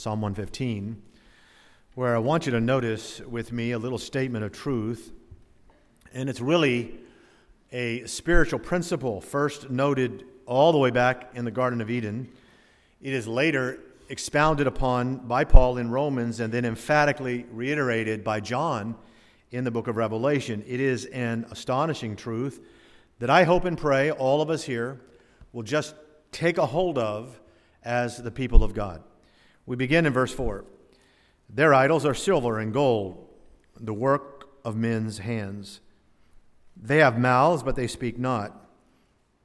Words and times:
Psalm 0.00 0.22
115, 0.22 0.96
where 1.94 2.16
I 2.16 2.18
want 2.20 2.46
you 2.46 2.52
to 2.52 2.60
notice 2.60 3.20
with 3.20 3.52
me 3.52 3.72
a 3.72 3.78
little 3.78 3.98
statement 3.98 4.42
of 4.42 4.50
truth. 4.50 5.12
And 6.14 6.30
it's 6.30 6.40
really 6.40 7.00
a 7.70 8.06
spiritual 8.06 8.60
principle, 8.60 9.20
first 9.20 9.68
noted 9.68 10.24
all 10.46 10.72
the 10.72 10.78
way 10.78 10.90
back 10.90 11.32
in 11.34 11.44
the 11.44 11.50
Garden 11.50 11.82
of 11.82 11.90
Eden. 11.90 12.30
It 13.02 13.12
is 13.12 13.28
later 13.28 13.78
expounded 14.08 14.66
upon 14.66 15.16
by 15.16 15.44
Paul 15.44 15.76
in 15.76 15.90
Romans 15.90 16.40
and 16.40 16.50
then 16.50 16.64
emphatically 16.64 17.44
reiterated 17.52 18.24
by 18.24 18.40
John 18.40 18.96
in 19.50 19.64
the 19.64 19.70
book 19.70 19.86
of 19.86 19.98
Revelation. 19.98 20.64
It 20.66 20.80
is 20.80 21.04
an 21.04 21.44
astonishing 21.50 22.16
truth 22.16 22.64
that 23.18 23.28
I 23.28 23.44
hope 23.44 23.66
and 23.66 23.76
pray 23.76 24.12
all 24.12 24.40
of 24.40 24.48
us 24.48 24.62
here 24.62 24.98
will 25.52 25.62
just 25.62 25.94
take 26.32 26.56
a 26.56 26.64
hold 26.64 26.96
of 26.96 27.38
as 27.84 28.16
the 28.16 28.30
people 28.30 28.64
of 28.64 28.72
God. 28.72 29.02
We 29.70 29.76
begin 29.76 30.04
in 30.04 30.12
verse 30.12 30.32
4. 30.32 30.64
Their 31.48 31.72
idols 31.72 32.04
are 32.04 32.12
silver 32.12 32.58
and 32.58 32.72
gold, 32.72 33.28
the 33.78 33.94
work 33.94 34.48
of 34.64 34.74
men's 34.74 35.18
hands. 35.18 35.78
They 36.76 36.96
have 36.96 37.20
mouths, 37.20 37.62
but 37.62 37.76
they 37.76 37.86
speak 37.86 38.18
not. 38.18 38.68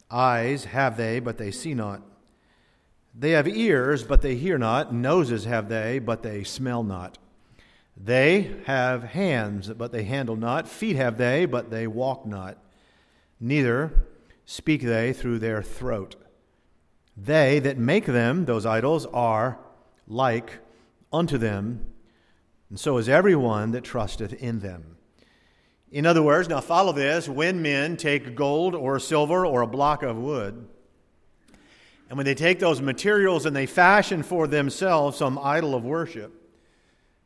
Eyes 0.09 0.66
have 0.66 0.98
they, 0.98 1.20
but 1.20 1.38
they 1.38 1.52
see 1.52 1.76
not. 1.76 2.02
They 3.14 3.31
have 3.31 3.48
ears, 3.48 4.03
but 4.03 4.23
they 4.23 4.34
hear 4.34 4.58
not. 4.58 4.91
Noses 4.91 5.45
have 5.45 5.70
they, 5.70 6.00
but 6.00 6.23
they 6.23 6.44
smell 6.44 6.81
not. 6.81 7.20
They 7.95 8.55
have 8.66 9.03
hands, 9.03 9.70
but 9.73 9.92
they 9.92 10.05
handle 10.05 10.36
not. 10.36 10.67
Feet 10.67 10.95
have 10.95 11.20
they, 11.20 11.45
but 11.45 11.70
they 11.70 11.86
walk 11.86 12.26
not. 12.26 12.58
Neither 13.39 14.08
speak 14.44 14.81
they 14.81 15.14
through 15.14 15.38
their 15.38 15.62
throat. 15.62 16.16
They 17.16 17.59
that 17.59 17.78
make 17.78 18.08
them, 18.08 18.45
those 18.45 18.66
idols, 18.66 19.05
are 19.14 19.59
like 20.08 20.59
unto 21.12 21.38
them, 21.38 21.86
and 22.70 22.80
so 22.80 22.98
is 22.98 23.09
everyone 23.09 23.72
that 23.72 23.84
trusteth 23.84 24.34
in 24.34 24.59
them. 24.59 24.98
In 25.92 26.06
other 26.06 26.22
words, 26.22 26.50
now 26.50 26.61
follow 26.61 26.92
this 26.92 27.30
when 27.30 27.61
men 27.61 27.95
take 27.95 28.36
gold 28.36 28.76
or 28.76 29.00
silver 29.00 29.45
or 29.45 29.61
a 29.61 29.67
block 29.67 30.03
of 30.03 30.17
wood, 30.17 30.67
and 32.09 32.17
when 32.17 32.26
they 32.26 32.36
take 32.36 32.59
those 32.59 32.81
materials 32.81 33.45
and 33.45 33.56
they 33.56 33.66
fashion 33.66 34.22
for 34.22 34.45
themselves 34.48 35.17
some 35.17 35.39
idol 35.39 35.73
of 35.73 35.83
worship, 35.83 36.31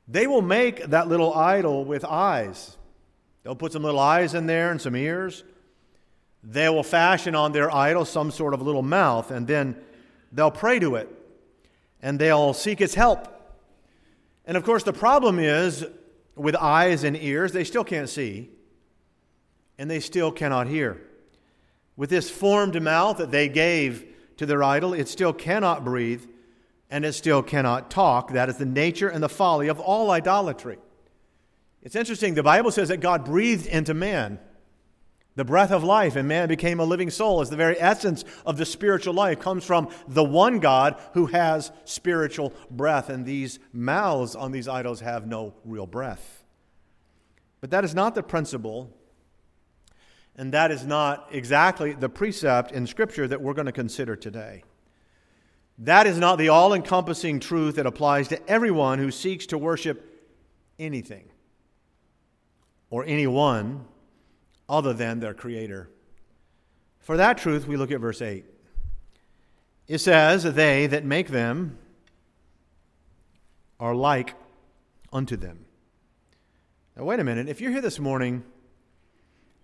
they 0.07 0.25
will 0.25 0.41
make 0.41 0.85
that 0.85 1.07
little 1.07 1.33
idol 1.33 1.83
with 1.83 2.05
eyes. 2.05 2.77
They'll 3.43 3.55
put 3.55 3.73
some 3.73 3.83
little 3.83 3.99
eyes 3.99 4.33
in 4.33 4.47
there 4.47 4.71
and 4.71 4.81
some 4.81 4.95
ears. 4.95 5.43
They 6.43 6.69
will 6.69 6.83
fashion 6.83 7.35
on 7.35 7.51
their 7.51 7.73
idol 7.73 8.05
some 8.05 8.31
sort 8.31 8.53
of 8.53 8.61
little 8.61 8.81
mouth, 8.81 9.31
and 9.31 9.45
then 9.45 9.75
they'll 10.31 10.51
pray 10.51 10.79
to 10.79 10.95
it 10.95 11.18
and 12.01 12.19
they'll 12.19 12.53
seek 12.53 12.81
its 12.81 12.93
help. 12.93 13.27
And 14.45 14.57
of 14.57 14.63
course, 14.63 14.83
the 14.83 14.93
problem 14.93 15.39
is 15.39 15.85
with 16.35 16.55
eyes 16.55 17.03
and 17.03 17.17
ears, 17.17 17.51
they 17.51 17.63
still 17.63 17.83
can't 17.83 18.09
see 18.09 18.49
and 19.77 19.89
they 19.89 19.99
still 19.99 20.31
cannot 20.31 20.67
hear. 20.67 21.01
With 21.95 22.09
this 22.09 22.29
formed 22.29 22.81
mouth 22.81 23.17
that 23.17 23.31
they 23.31 23.49
gave 23.49 24.05
to 24.37 24.45
their 24.45 24.63
idol, 24.63 24.93
it 24.93 25.07
still 25.07 25.33
cannot 25.33 25.83
breathe 25.83 26.25
and 26.89 27.05
it 27.05 27.13
still 27.13 27.43
cannot 27.43 27.91
talk. 27.91 28.31
That 28.33 28.49
is 28.49 28.57
the 28.57 28.65
nature 28.65 29.09
and 29.09 29.21
the 29.21 29.29
folly 29.29 29.67
of 29.67 29.79
all 29.79 30.11
idolatry. 30.11 30.77
It's 31.81 31.95
interesting, 31.95 32.33
the 32.33 32.43
Bible 32.43 32.71
says 32.71 32.89
that 32.89 32.97
God 32.97 33.23
breathed 33.23 33.67
into 33.67 33.93
man 33.93 34.39
the 35.39 35.45
breath 35.45 35.71
of 35.71 35.85
life, 35.85 36.17
and 36.17 36.27
man 36.27 36.49
became 36.49 36.81
a 36.81 36.83
living 36.83 37.09
soul, 37.09 37.39
as 37.39 37.49
the 37.49 37.55
very 37.55 37.79
essence 37.79 38.25
of 38.45 38.57
the 38.57 38.65
spiritual 38.65 39.13
life 39.13 39.39
comes 39.39 39.63
from 39.63 39.87
the 40.05 40.23
one 40.23 40.59
God 40.59 40.99
who 41.13 41.27
has 41.27 41.71
spiritual 41.85 42.53
breath. 42.69 43.07
And 43.07 43.25
these 43.25 43.57
mouths 43.71 44.35
on 44.35 44.51
these 44.51 44.67
idols 44.67 44.99
have 44.99 45.25
no 45.25 45.53
real 45.63 45.87
breath. 45.87 46.43
But 47.61 47.71
that 47.71 47.85
is 47.85 47.95
not 47.95 48.15
the 48.15 48.21
principle, 48.21 48.93
and 50.35 50.53
that 50.53 50.71
is 50.71 50.85
not 50.85 51.29
exactly 51.31 51.93
the 51.93 52.09
precept 52.09 52.73
in 52.73 52.85
Scripture 52.85 53.25
that 53.25 53.41
we're 53.41 53.53
going 53.53 53.65
to 53.65 53.71
consider 53.71 54.17
today. 54.17 54.65
That 55.77 56.05
is 56.05 56.17
not 56.17 56.37
the 56.37 56.49
all 56.49 56.73
encompassing 56.73 57.39
truth 57.39 57.77
that 57.77 57.85
applies 57.85 58.27
to 58.27 58.49
everyone 58.49 58.99
who 58.99 59.09
seeks 59.09 59.45
to 59.47 59.57
worship 59.57 60.05
anything 60.77 61.29
or 62.89 63.05
anyone 63.05 63.85
other 64.69 64.93
than 64.93 65.19
their 65.19 65.33
Creator. 65.33 65.89
For 66.99 67.17
that 67.17 67.37
truth, 67.37 67.67
we 67.67 67.75
look 67.75 67.91
at 67.91 67.99
verse 67.99 68.21
8. 68.21 68.45
It 69.87 69.97
says, 69.97 70.43
They 70.43 70.85
that 70.87 71.03
make 71.03 71.29
them 71.29 71.77
are 73.79 73.95
like 73.95 74.35
unto 75.11 75.35
them. 75.35 75.65
Now, 76.95 77.05
wait 77.05 77.19
a 77.19 77.23
minute. 77.23 77.49
If 77.49 77.59
you're 77.59 77.71
here 77.71 77.81
this 77.81 77.99
morning 77.99 78.43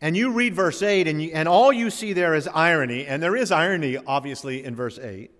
and 0.01 0.17
you 0.17 0.31
read 0.31 0.55
verse 0.55 0.81
8 0.81 1.07
and, 1.07 1.21
you, 1.21 1.31
and 1.33 1.47
all 1.47 1.71
you 1.71 1.89
see 1.89 2.13
there 2.13 2.33
is 2.33 2.47
irony, 2.47 3.05
and 3.05 3.21
there 3.21 3.35
is 3.35 3.51
irony, 3.51 3.97
obviously, 4.07 4.63
in 4.63 4.75
verse 4.75 4.97
8. 4.97 5.31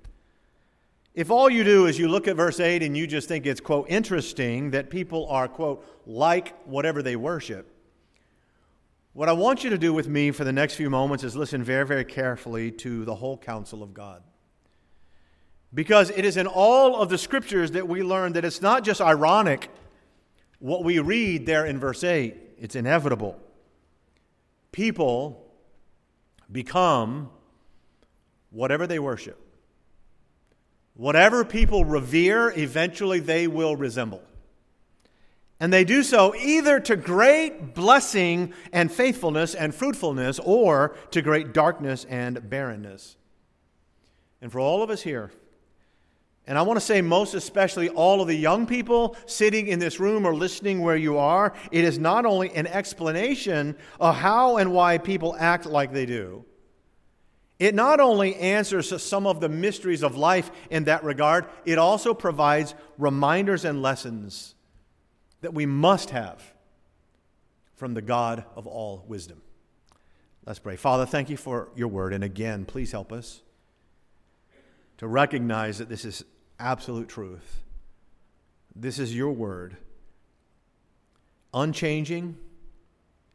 If 1.15 1.31
all 1.31 1.49
you 1.49 1.63
do 1.63 1.87
is 1.87 1.97
you 1.97 2.09
look 2.09 2.27
at 2.27 2.35
verse 2.35 2.59
8 2.59 2.83
and 2.83 2.95
you 2.95 3.07
just 3.07 3.27
think 3.27 3.45
it's, 3.45 3.61
quote, 3.61 3.87
interesting 3.89 4.71
that 4.71 4.89
people 4.89 5.27
are, 5.29 5.47
quote, 5.47 5.85
like 6.05 6.53
whatever 6.65 7.01
they 7.01 7.15
worship, 7.15 7.74
what 9.15 9.29
I 9.29 9.31
want 9.31 9.63
you 9.63 9.69
to 9.69 9.77
do 9.77 9.93
with 9.93 10.09
me 10.09 10.31
for 10.31 10.43
the 10.43 10.51
next 10.51 10.75
few 10.75 10.89
moments 10.89 11.23
is 11.23 11.37
listen 11.37 11.63
very, 11.63 11.85
very 11.85 12.03
carefully 12.03 12.69
to 12.71 13.05
the 13.05 13.15
whole 13.15 13.37
counsel 13.37 13.81
of 13.81 13.93
God. 13.93 14.21
Because 15.73 16.09
it 16.09 16.25
is 16.25 16.35
in 16.35 16.47
all 16.47 17.01
of 17.01 17.07
the 17.07 17.17
scriptures 17.17 17.71
that 17.71 17.87
we 17.87 18.03
learn 18.03 18.33
that 18.33 18.43
it's 18.43 18.61
not 18.61 18.83
just 18.83 18.99
ironic 18.99 19.69
what 20.59 20.83
we 20.83 20.99
read 20.99 21.45
there 21.45 21.65
in 21.65 21.79
verse 21.79 22.03
8, 22.03 22.35
it's 22.59 22.75
inevitable. 22.75 23.39
People 24.73 25.49
become 26.51 27.29
whatever 28.49 28.85
they 28.85 28.99
worship. 28.99 29.39
Whatever 30.93 31.45
people 31.45 31.85
revere, 31.85 32.51
eventually 32.51 33.21
they 33.21 33.47
will 33.47 33.77
resemble. 33.77 34.21
And 35.59 35.71
they 35.71 35.85
do 35.85 36.03
so 36.03 36.35
either 36.35 36.79
to 36.81 36.95
great 36.97 37.73
blessing 37.73 38.53
and 38.73 38.91
faithfulness 38.91 39.55
and 39.55 39.73
fruitfulness 39.73 40.39
or 40.43 40.95
to 41.11 41.21
great 41.21 41.53
darkness 41.53 42.05
and 42.09 42.49
barrenness. 42.49 43.15
And 44.41 44.51
for 44.51 44.59
all 44.59 44.83
of 44.83 44.89
us 44.89 45.01
here, 45.01 45.31
and 46.45 46.57
I 46.57 46.61
want 46.61 46.77
to 46.77 46.85
say 46.85 47.01
most 47.01 47.33
especially 47.33 47.89
all 47.89 48.21
of 48.21 48.27
the 48.27 48.35
young 48.35 48.67
people 48.67 49.15
sitting 49.25 49.67
in 49.67 49.79
this 49.79 49.99
room 49.99 50.25
or 50.25 50.35
listening 50.35 50.81
where 50.81 50.97
you 50.97 51.17
are, 51.17 51.53
it 51.71 51.85
is 51.85 51.97
not 51.97 52.25
only 52.25 52.51
an 52.51 52.67
explanation 52.67 53.75
of 53.99 54.15
how 54.15 54.57
and 54.57 54.71
why 54.73 54.97
people 54.97 55.35
act 55.39 55.65
like 55.65 55.93
they 55.93 56.05
do, 56.05 56.45
it 57.57 57.73
not 57.73 58.01
only 58.01 58.35
answers 58.35 59.01
some 59.01 59.25
of 59.25 59.39
the 59.39 59.47
mysteries 59.47 60.03
of 60.03 60.17
life 60.17 60.51
in 60.69 60.83
that 60.83 61.05
regard, 61.05 61.45
it 61.63 61.77
also 61.77 62.13
provides 62.13 62.75
reminders 62.97 63.63
and 63.63 63.81
lessons 63.81 64.54
that 65.45 65.53
we 65.53 65.67
must 65.67 66.09
have 66.09 66.41
from 67.75 67.93
the 67.93 68.01
God 68.01 68.45
of 68.55 68.65
all 68.65 69.05
wisdom. 69.07 69.43
Let's 70.43 70.57
pray. 70.57 70.75
Father, 70.75 71.05
thank 71.05 71.29
you 71.29 71.37
for 71.37 71.69
your 71.75 71.87
word. 71.87 72.13
And 72.13 72.23
again, 72.23 72.65
please 72.65 72.91
help 72.91 73.13
us 73.13 73.43
to 74.97 75.05
recognize 75.05 75.77
that 75.77 75.87
this 75.87 76.03
is 76.03 76.25
absolute 76.57 77.07
truth. 77.07 77.61
This 78.75 78.97
is 78.97 79.15
your 79.15 79.33
word, 79.33 79.77
unchanging 81.53 82.37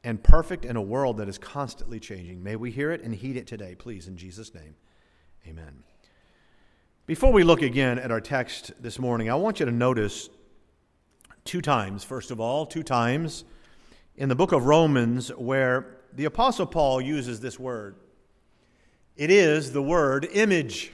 and 0.02 0.20
perfect 0.20 0.64
in 0.64 0.74
a 0.74 0.82
world 0.82 1.18
that 1.18 1.28
is 1.28 1.38
constantly 1.38 2.00
changing. 2.00 2.42
May 2.42 2.56
we 2.56 2.72
hear 2.72 2.90
it 2.90 3.02
and 3.04 3.14
heed 3.14 3.36
it 3.36 3.46
today, 3.46 3.76
please, 3.76 4.08
in 4.08 4.16
Jesus' 4.16 4.52
name. 4.52 4.74
Amen. 5.46 5.84
Before 7.06 7.32
we 7.32 7.44
look 7.44 7.62
again 7.62 8.00
at 8.00 8.10
our 8.10 8.20
text 8.20 8.72
this 8.80 8.98
morning, 8.98 9.30
I 9.30 9.36
want 9.36 9.60
you 9.60 9.66
to 9.66 9.72
notice 9.72 10.28
two 11.44 11.60
times, 11.60 12.04
first 12.04 12.30
of 12.30 12.40
all, 12.40 12.66
two 12.66 12.82
times 12.82 13.44
in 14.16 14.28
the 14.28 14.34
book 14.34 14.52
of 14.52 14.66
Romans 14.66 15.28
where 15.30 15.96
the 16.12 16.24
Apostle 16.24 16.66
Paul 16.66 17.00
uses 17.00 17.40
this 17.40 17.58
word. 17.58 17.96
It 19.16 19.30
is 19.30 19.72
the 19.72 19.82
word 19.82 20.28
image. 20.32 20.92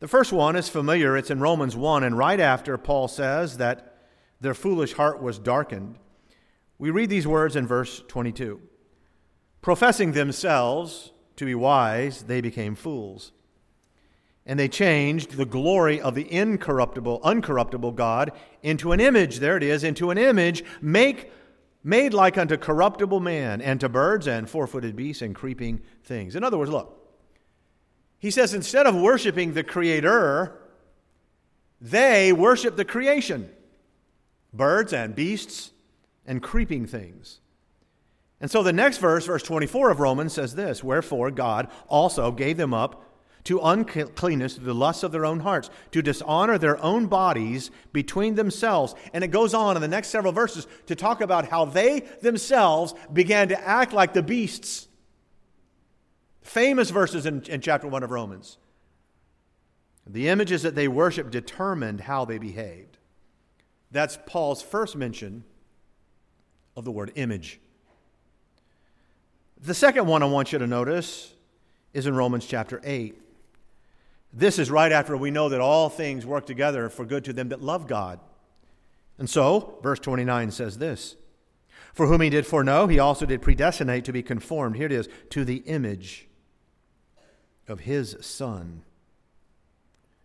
The 0.00 0.08
first 0.08 0.32
one 0.32 0.56
is 0.56 0.68
familiar, 0.68 1.16
it's 1.16 1.30
in 1.30 1.40
Romans 1.40 1.74
1, 1.74 2.04
and 2.04 2.18
right 2.18 2.40
after 2.40 2.76
Paul 2.76 3.08
says 3.08 3.56
that 3.56 3.96
their 4.40 4.54
foolish 4.54 4.92
heart 4.92 5.22
was 5.22 5.38
darkened, 5.38 5.98
we 6.78 6.90
read 6.90 7.08
these 7.08 7.26
words 7.26 7.56
in 7.56 7.66
verse 7.66 8.02
22 8.08 8.60
Professing 9.62 10.12
themselves 10.12 11.12
to 11.36 11.44
be 11.44 11.54
wise, 11.54 12.24
they 12.24 12.40
became 12.40 12.74
fools 12.74 13.32
and 14.46 14.58
they 14.58 14.68
changed 14.68 15.32
the 15.32 15.44
glory 15.44 16.00
of 16.00 16.14
the 16.14 16.32
incorruptible, 16.32 17.20
uncorruptible 17.20 17.94
God 17.96 18.30
into 18.62 18.92
an 18.92 19.00
image. 19.00 19.40
There 19.40 19.56
it 19.56 19.64
is, 19.64 19.82
into 19.82 20.10
an 20.10 20.18
image 20.18 20.64
make, 20.80 21.32
made 21.82 22.14
like 22.14 22.38
unto 22.38 22.56
corruptible 22.56 23.20
man, 23.20 23.60
and 23.60 23.80
to 23.80 23.88
birds 23.88 24.28
and 24.28 24.48
four 24.48 24.68
footed 24.68 24.94
beasts 24.94 25.20
and 25.20 25.34
creeping 25.34 25.80
things. 26.04 26.36
In 26.36 26.44
other 26.44 26.56
words, 26.56 26.70
look, 26.70 26.96
he 28.18 28.30
says 28.30 28.54
instead 28.54 28.86
of 28.86 28.94
worshiping 28.94 29.52
the 29.52 29.64
Creator, 29.64 30.56
They 31.80 32.32
worship 32.32 32.76
the 32.76 32.84
creation 32.84 33.50
birds 34.52 34.92
and 34.92 35.14
beasts 35.14 35.72
and 36.24 36.42
creeping 36.42 36.86
things. 36.86 37.40
And 38.40 38.50
so 38.50 38.62
the 38.62 38.72
next 38.72 38.98
verse, 38.98 39.26
verse 39.26 39.42
24 39.42 39.90
of 39.90 40.00
Romans, 40.00 40.32
says 40.32 40.54
this 40.54 40.84
Wherefore 40.84 41.30
God 41.30 41.68
also 41.88 42.30
gave 42.30 42.56
them 42.56 42.72
up 42.72 43.02
to 43.46 43.60
uncleanness 43.60 44.54
through 44.54 44.64
the 44.64 44.74
lusts 44.74 45.04
of 45.04 45.12
their 45.12 45.24
own 45.24 45.40
hearts, 45.40 45.70
to 45.92 46.02
dishonor 46.02 46.58
their 46.58 46.82
own 46.82 47.06
bodies 47.06 47.70
between 47.92 48.34
themselves. 48.34 48.94
And 49.12 49.22
it 49.22 49.28
goes 49.28 49.54
on 49.54 49.76
in 49.76 49.82
the 49.82 49.88
next 49.88 50.08
several 50.08 50.32
verses 50.32 50.66
to 50.86 50.96
talk 50.96 51.20
about 51.20 51.48
how 51.48 51.64
they 51.64 52.00
themselves 52.20 52.92
began 53.12 53.48
to 53.48 53.60
act 53.66 53.92
like 53.92 54.12
the 54.12 54.22
beasts. 54.22 54.88
Famous 56.42 56.90
verses 56.90 57.24
in, 57.24 57.42
in 57.42 57.60
chapter 57.60 57.86
1 57.86 58.02
of 58.02 58.10
Romans. 58.10 58.58
The 60.08 60.28
images 60.28 60.62
that 60.62 60.74
they 60.74 60.88
worshiped 60.88 61.30
determined 61.30 62.00
how 62.00 62.24
they 62.24 62.38
behaved. 62.38 62.98
That's 63.92 64.18
Paul's 64.26 64.60
first 64.60 64.96
mention 64.96 65.44
of 66.76 66.84
the 66.84 66.90
word 66.90 67.12
image. 67.14 67.60
The 69.60 69.74
second 69.74 70.06
one 70.06 70.24
I 70.24 70.26
want 70.26 70.52
you 70.52 70.58
to 70.58 70.66
notice 70.66 71.32
is 71.94 72.06
in 72.06 72.16
Romans 72.16 72.44
chapter 72.44 72.80
8. 72.82 73.22
This 74.32 74.58
is 74.58 74.70
right 74.70 74.92
after 74.92 75.16
we 75.16 75.30
know 75.30 75.48
that 75.48 75.60
all 75.60 75.88
things 75.88 76.26
work 76.26 76.46
together 76.46 76.88
for 76.88 77.04
good 77.04 77.24
to 77.24 77.32
them 77.32 77.48
that 77.48 77.62
love 77.62 77.86
God. 77.86 78.20
And 79.18 79.30
so, 79.30 79.78
verse 79.82 79.98
29 79.98 80.50
says 80.50 80.78
this 80.78 81.16
For 81.94 82.06
whom 82.06 82.20
he 82.20 82.30
did 82.30 82.46
foreknow, 82.46 82.86
he 82.86 82.98
also 82.98 83.26
did 83.26 83.42
predestinate 83.42 84.04
to 84.04 84.12
be 84.12 84.22
conformed. 84.22 84.76
Here 84.76 84.86
it 84.86 84.92
is 84.92 85.08
to 85.30 85.44
the 85.44 85.58
image 85.66 86.28
of 87.68 87.80
his 87.80 88.16
Son, 88.20 88.82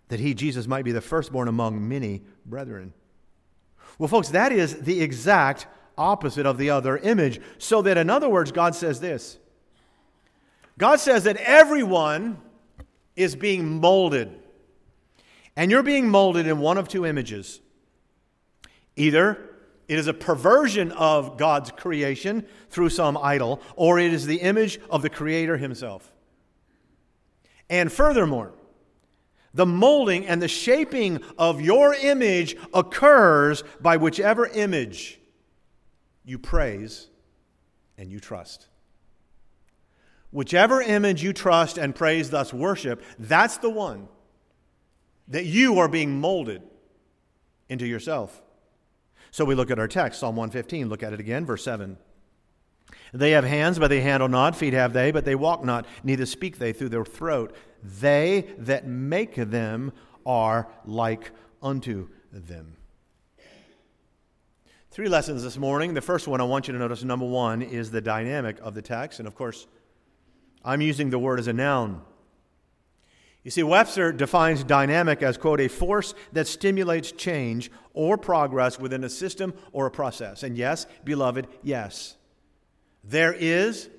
that 0.10 0.20
he, 0.20 0.34
Jesus, 0.34 0.68
might 0.68 0.86
be 0.86 0.92
the 0.92 1.02
firstborn 1.02 1.48
among 1.48 1.88
many 1.88 2.22
brethren. 2.46 2.94
Well, 3.98 4.10
folks, 4.10 4.30
that 4.30 4.52
is 4.52 4.82
the 4.82 5.02
exact 5.02 5.68
opposite 5.98 6.46
of 6.46 6.58
the 6.58 6.70
other 6.70 6.98
image. 6.98 7.40
So 7.58 7.82
that, 7.84 7.98
in 7.98 8.10
other 8.10 8.30
words, 8.30 8.52
God 8.52 8.76
says 8.76 9.00
this 9.00 9.38
God 10.78 11.00
says 11.00 11.24
that 11.26 11.38
everyone 11.38 12.40
is 13.16 13.36
being 13.36 13.80
molded. 13.80 14.38
And 15.56 15.70
you're 15.70 15.84
being 15.84 16.10
molded 16.10 16.48
in 16.48 16.60
one 16.60 16.78
of 16.78 16.88
two 16.88 17.06
images. 17.06 17.62
Either 18.96 19.52
it 19.88 20.00
is 20.00 20.08
a 20.08 20.14
perversion 20.14 20.92
of 20.94 21.38
God's 21.38 21.72
creation 21.72 22.46
through 22.70 22.90
some 22.90 23.18
idol, 23.18 23.62
or 23.76 24.00
it 24.00 24.14
is 24.14 24.26
the 24.26 24.38
image 24.38 24.80
of 24.90 25.02
the 25.02 25.10
Creator 25.10 25.58
Himself. 25.58 26.14
And 27.70 27.92
furthermore, 27.92 28.54
the 29.54 29.66
molding 29.66 30.26
and 30.26 30.42
the 30.42 30.48
shaping 30.48 31.22
of 31.38 31.60
your 31.60 31.94
image 31.94 32.56
occurs 32.74 33.64
by 33.82 33.98
whichever 33.98 34.48
image 34.48 35.20
you 36.24 36.40
praise 36.40 37.08
and 37.98 38.10
you 38.10 38.20
trust. 38.20 38.68
Whichever 40.32 40.82
image 40.82 41.22
you 41.22 41.34
trust 41.34 41.78
and 41.78 41.94
praise, 41.94 42.30
thus 42.30 42.54
worship, 42.54 43.04
that's 43.20 43.58
the 43.58 43.70
one 43.70 44.08
that 45.28 45.46
you 45.46 45.80
are 45.80 45.88
being 45.88 46.20
molded 46.20 46.62
into 47.70 47.86
yourself. 47.86 48.42
So 49.32 49.46
we 49.46 49.56
look 49.56 49.72
at 49.72 49.80
our 49.80 49.88
text, 49.88 50.20
Psalm 50.20 50.36
115. 50.36 50.90
Look 50.90 51.04
at 51.04 51.14
it 51.14 51.20
again, 51.20 51.46
verse 51.46 51.64
7. 51.64 51.98
They 53.14 53.32
have 53.32 53.44
hands, 53.44 53.80
but 53.80 53.90
they 53.90 54.02
handle 54.02 54.30
not. 54.30 54.56
Feet 54.56 54.74
have 54.74 54.94
they, 54.94 55.12
but 55.12 55.26
they 55.26 55.36
walk 55.36 55.64
not. 55.64 55.86
Neither 56.04 56.26
speak 56.26 56.58
they 56.58 56.74
through 56.74 56.90
their 56.90 57.06
throat. 57.06 57.56
They 57.84 58.48
that 58.58 58.88
make 58.88 59.36
them 59.36 59.92
are 60.26 60.70
like 60.86 61.32
unto 61.62 62.10
them. 62.32 62.78
Three 64.92 65.08
lessons 65.08 65.44
this 65.44 65.58
morning. 65.58 65.94
The 65.94 66.02
first 66.02 66.28
one 66.28 66.42
I 66.42 66.46
want 66.46 66.68
you 66.68 66.74
to 66.74 66.80
notice, 66.80 67.04
number 67.04 67.26
one, 67.26 67.62
is 67.62 67.92
the 67.92 68.02
dynamic 68.02 68.60
of 68.62 68.74
the 68.74 68.82
text. 68.82 69.20
And 69.20 69.28
of 69.28 69.36
course, 69.36 69.68
I'm 70.64 70.82
using 70.82 71.10
the 71.10 71.20
word 71.20 71.40
as 71.40 71.48
a 71.48 71.54
noun. 71.54 72.02
You 73.44 73.50
see, 73.50 73.64
Webster 73.64 74.12
defines 74.12 74.64
dynamic 74.64 75.24
as, 75.24 75.38
quote, 75.38 75.62
a 75.62 75.68
force 75.68 76.14
that 76.32 76.48
stimulates 76.48 77.12
change 77.12 77.72
or 77.94 78.18
progress 78.18 78.80
within 78.80 79.04
a 79.04 79.10
system 79.10 79.54
or 79.72 79.88
a 79.88 79.92
process. 79.92 80.44
And 80.44 80.56
yes, 80.56 80.86
beloved, 81.04 81.48
yes. 81.64 82.18
There 83.04 83.34
is 83.34 83.90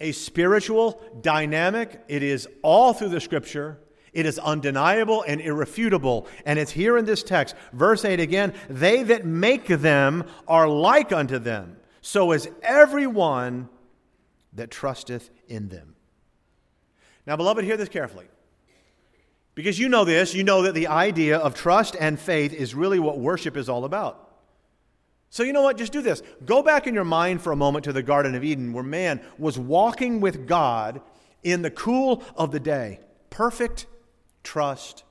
a 0.00 0.10
spiritual 0.12 1.00
dynamic. 1.20 2.02
It 2.08 2.24
is 2.24 2.48
all 2.62 2.92
through 2.92 3.10
the 3.10 3.20
scripture. 3.20 3.78
It 4.12 4.26
is 4.26 4.38
undeniable 4.40 5.22
and 5.26 5.40
irrefutable. 5.40 6.26
And 6.44 6.58
it's 6.58 6.72
here 6.72 6.98
in 6.98 7.04
this 7.04 7.22
text. 7.22 7.54
Verse 7.72 8.04
8 8.04 8.18
again 8.18 8.52
they 8.68 9.04
that 9.04 9.24
make 9.24 9.66
them 9.66 10.24
are 10.48 10.68
like 10.68 11.12
unto 11.12 11.38
them. 11.38 11.76
So 12.00 12.32
is 12.32 12.48
everyone 12.62 13.68
that 14.54 14.70
trusteth 14.70 15.30
in 15.46 15.68
them. 15.68 15.94
Now, 17.28 17.36
beloved, 17.36 17.62
hear 17.62 17.76
this 17.76 17.90
carefully. 17.90 18.24
Because 19.54 19.78
you 19.78 19.90
know 19.90 20.06
this, 20.06 20.32
you 20.32 20.44
know 20.44 20.62
that 20.62 20.74
the 20.74 20.86
idea 20.86 21.36
of 21.36 21.54
trust 21.54 21.94
and 22.00 22.18
faith 22.18 22.54
is 22.54 22.74
really 22.74 22.98
what 22.98 23.18
worship 23.18 23.54
is 23.54 23.68
all 23.68 23.84
about. 23.84 24.32
So, 25.28 25.42
you 25.42 25.52
know 25.52 25.60
what? 25.60 25.76
Just 25.76 25.92
do 25.92 26.00
this. 26.00 26.22
Go 26.46 26.62
back 26.62 26.86
in 26.86 26.94
your 26.94 27.04
mind 27.04 27.42
for 27.42 27.52
a 27.52 27.56
moment 27.56 27.84
to 27.84 27.92
the 27.92 28.02
Garden 28.02 28.34
of 28.34 28.42
Eden, 28.42 28.72
where 28.72 28.82
man 28.82 29.20
was 29.36 29.58
walking 29.58 30.22
with 30.22 30.46
God 30.46 31.02
in 31.42 31.60
the 31.60 31.70
cool 31.70 32.24
of 32.34 32.50
the 32.50 32.60
day. 32.60 33.00
Perfect 33.28 33.84
trust, 34.42 35.04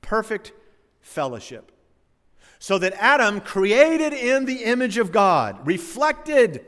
perfect 0.00 0.52
fellowship. 1.02 1.72
So 2.58 2.78
that 2.78 2.94
Adam, 2.94 3.42
created 3.42 4.14
in 4.14 4.46
the 4.46 4.64
image 4.64 4.96
of 4.96 5.12
God, 5.12 5.66
reflected 5.66 6.64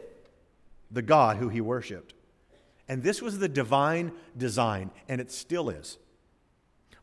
the 0.90 1.00
God 1.00 1.38
who 1.38 1.48
he 1.48 1.62
worshiped. 1.62 2.12
And 2.88 3.02
this 3.02 3.20
was 3.20 3.38
the 3.38 3.48
divine 3.48 4.12
design, 4.36 4.90
and 5.08 5.20
it 5.20 5.32
still 5.32 5.70
is. 5.70 5.98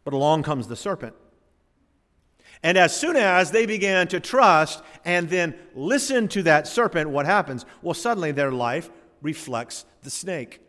But 0.03 0.13
along 0.13 0.44
comes 0.44 0.68
the 0.68 0.75
serpent. 0.75 1.15
And 2.62 2.77
as 2.77 2.95
soon 2.95 3.18
as 3.18 3.51
they 3.51 3.65
began 3.65 4.07
to 4.09 4.19
trust 4.19 4.81
and 5.03 5.30
then 5.30 5.56
listen 5.75 6.30
to 6.30 6.44
that 6.44 6.68
serpent, 6.68 7.09
what 7.09 7.25
happens? 7.25 7.65
Well, 7.81 7.94
suddenly 7.94 8.31
their 8.31 8.51
life 8.51 8.89
reflects 9.21 9.85
the 10.01 10.09
snake. 10.09 10.62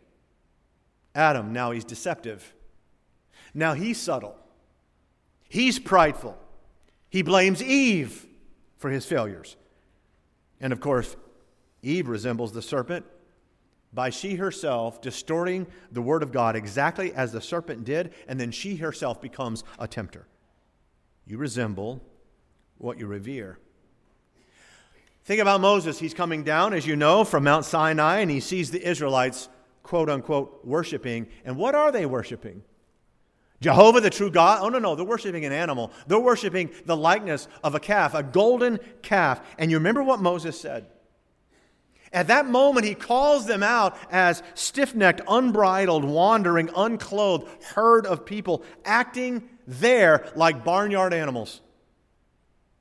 Adam, 1.13 1.53
now 1.53 1.71
he's 1.71 1.85
deceptive. 1.85 2.53
Now 3.53 3.73
he's 3.73 3.99
subtle. 3.99 4.35
He's 5.47 5.79
prideful. 5.79 6.37
He 7.09 7.21
blames 7.21 7.63
Eve 7.63 8.25
for 8.77 8.89
his 8.89 9.05
failures. 9.05 9.55
And 10.59 10.73
of 10.73 10.81
course, 10.81 11.15
Eve 11.81 12.09
resembles 12.09 12.51
the 12.51 12.61
serpent 12.61 13.05
by 13.95 14.09
she 14.09 14.35
herself 14.35 15.01
distorting 15.01 15.65
the 15.91 16.01
word 16.01 16.21
of 16.21 16.31
God 16.31 16.55
exactly 16.55 17.13
as 17.13 17.31
the 17.31 17.41
serpent 17.41 17.85
did, 17.85 18.13
and 18.27 18.39
then 18.39 18.51
she 18.51 18.75
herself 18.75 19.21
becomes 19.21 19.63
a 19.79 19.87
tempter. 19.87 20.27
You 21.25 21.37
resemble 21.37 22.01
what 22.77 22.99
you 22.99 23.07
revere. 23.07 23.57
Think 25.23 25.41
about 25.41 25.61
Moses. 25.61 25.97
He's 25.97 26.13
coming 26.13 26.43
down, 26.43 26.73
as 26.73 26.85
you 26.85 26.95
know, 26.95 27.23
from 27.23 27.45
Mount 27.45 27.65
Sinai, 27.65 28.19
and 28.19 28.29
he 28.29 28.39
sees 28.39 28.69
the 28.69 28.87
Israelites, 28.87 29.49
quote 29.81 30.09
unquote, 30.09 30.63
worshiping. 30.63 31.27
And 31.45 31.57
what 31.57 31.73
are 31.73 31.91
they 31.91 32.05
worshiping? 32.05 32.61
Jehovah, 33.61 34.01
the 34.01 34.11
true 34.11 34.29
God? 34.29 34.59
Oh, 34.61 34.69
no, 34.69 34.77
no. 34.77 34.95
They're 34.95 35.05
worshiping 35.05 35.45
an 35.45 35.51
animal. 35.51 35.91
They're 36.05 36.19
worshiping 36.19 36.69
the 36.85 36.97
likeness 36.97 37.47
of 37.63 37.73
a 37.73 37.79
calf, 37.79 38.13
a 38.13 38.21
golden 38.21 38.79
calf. 39.01 39.41
And 39.57 39.71
you 39.71 39.77
remember 39.77 40.03
what 40.03 40.19
Moses 40.19 40.59
said? 40.59 40.85
At 42.15 42.27
that 42.27 42.47
moment, 42.47 42.85
he 42.85 42.95
calls 42.95 43.45
them 43.45 43.61
out 43.61 43.97
as 44.09 44.41
stiff 44.53 44.95
necked, 44.95 45.19
unbridled, 45.27 46.05
wandering, 46.05 46.69
unclothed 46.73 47.45
herd 47.61 48.05
of 48.05 48.25
people, 48.25 48.63
acting 48.85 49.49
there 49.67 50.31
like 50.33 50.63
barnyard 50.63 51.13
animals. 51.13 51.59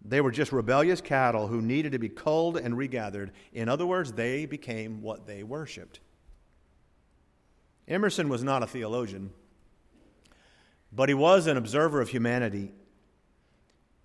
They 0.04 0.20
were 0.20 0.30
just 0.30 0.52
rebellious 0.52 1.00
cattle 1.00 1.48
who 1.48 1.60
needed 1.60 1.92
to 1.92 1.98
be 1.98 2.08
culled 2.08 2.56
and 2.56 2.78
regathered. 2.78 3.32
In 3.52 3.68
other 3.68 3.84
words, 3.84 4.12
they 4.12 4.46
became 4.46 5.02
what 5.02 5.26
they 5.26 5.42
worshiped. 5.42 5.98
Emerson 7.88 8.28
was 8.28 8.44
not 8.44 8.62
a 8.62 8.68
theologian, 8.68 9.32
but 10.92 11.08
he 11.08 11.14
was 11.14 11.48
an 11.48 11.56
observer 11.56 12.00
of 12.00 12.10
humanity. 12.10 12.70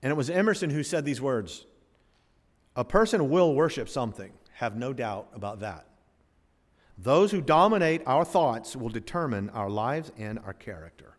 And 0.02 0.10
it 0.10 0.16
was 0.16 0.32
Emerson 0.32 0.72
who 0.72 0.82
said 0.82 1.06
these 1.06 1.22
words 1.22 1.66
A 2.76 2.84
person 2.84 3.30
will 3.30 3.54
worship 3.54 3.88
something. 3.88 4.32
Have 4.60 4.76
no 4.76 4.92
doubt 4.92 5.30
about 5.34 5.62
that. 5.62 5.86
Those 6.98 7.32
who 7.32 7.40
dominate 7.40 8.02
our 8.06 8.26
thoughts 8.26 8.76
will 8.76 8.90
determine 8.90 9.50
our 9.52 9.70
lives 9.70 10.12
and 10.18 10.38
our 10.40 10.52
character. 10.52 11.16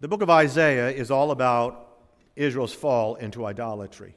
The 0.00 0.08
book 0.08 0.20
of 0.20 0.28
Isaiah 0.28 0.90
is 0.90 1.10
all 1.10 1.30
about 1.30 1.96
Israel's 2.36 2.74
fall 2.74 3.14
into 3.14 3.46
idolatry. 3.46 4.16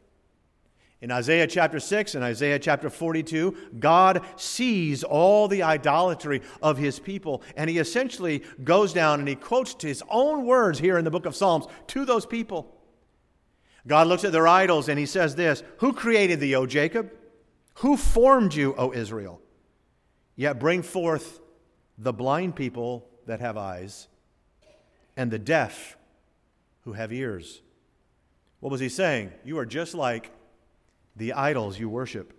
In 1.00 1.12
Isaiah 1.12 1.48
chapter 1.48 1.80
6 1.80 2.16
and 2.16 2.26
Isaiah 2.26 2.60
chapter 2.60 2.90
42, 2.90 3.56
God 3.80 4.26
sees 4.36 5.06
all 5.06 5.48
the 5.48 5.64
idolatry 5.64 6.42
of 6.62 6.78
his 6.78 7.00
people, 7.00 7.42
and 7.56 7.70
he 7.70 7.78
essentially 7.78 8.44
goes 8.66 8.92
down 8.92 9.22
and 9.22 9.30
he 9.30 9.36
quotes 9.36 9.82
his 9.82 10.04
own 10.10 10.46
words 10.46 10.78
here 10.78 10.98
in 10.98 11.06
the 11.06 11.12
book 11.12 11.26
of 11.26 11.38
Psalms 11.38 11.68
to 11.88 12.04
those 12.04 12.26
people. 12.26 12.83
God 13.86 14.08
looks 14.08 14.24
at 14.24 14.32
their 14.32 14.48
idols 14.48 14.88
and 14.88 14.98
he 14.98 15.06
says 15.06 15.36
this 15.36 15.64
Who 15.78 15.94
created 15.94 16.40
thee, 16.40 16.56
O 16.56 16.66
Jacob? 16.66 17.12
Who 17.76 17.98
formed 17.98 18.54
you, 18.54 18.76
O 18.78 18.94
Israel? 18.94 19.42
Yet 20.36 20.60
bring 20.60 20.82
forth 20.82 21.40
the 21.98 22.14
blind 22.14 22.56
people 22.56 23.08
that 23.26 23.40
have 23.40 23.58
eyes, 23.58 24.08
and 25.16 25.32
the 25.32 25.40
deaf 25.40 25.98
who 26.82 26.94
have 26.94 27.14
ears. 27.14 27.62
What 28.60 28.72
was 28.72 28.82
he 28.82 28.90
saying? 28.90 29.32
You 29.44 29.58
are 29.60 29.66
just 29.66 29.94
like 29.94 30.32
the 31.16 31.34
idols 31.34 31.80
you 31.80 31.90
worship. 31.90 32.34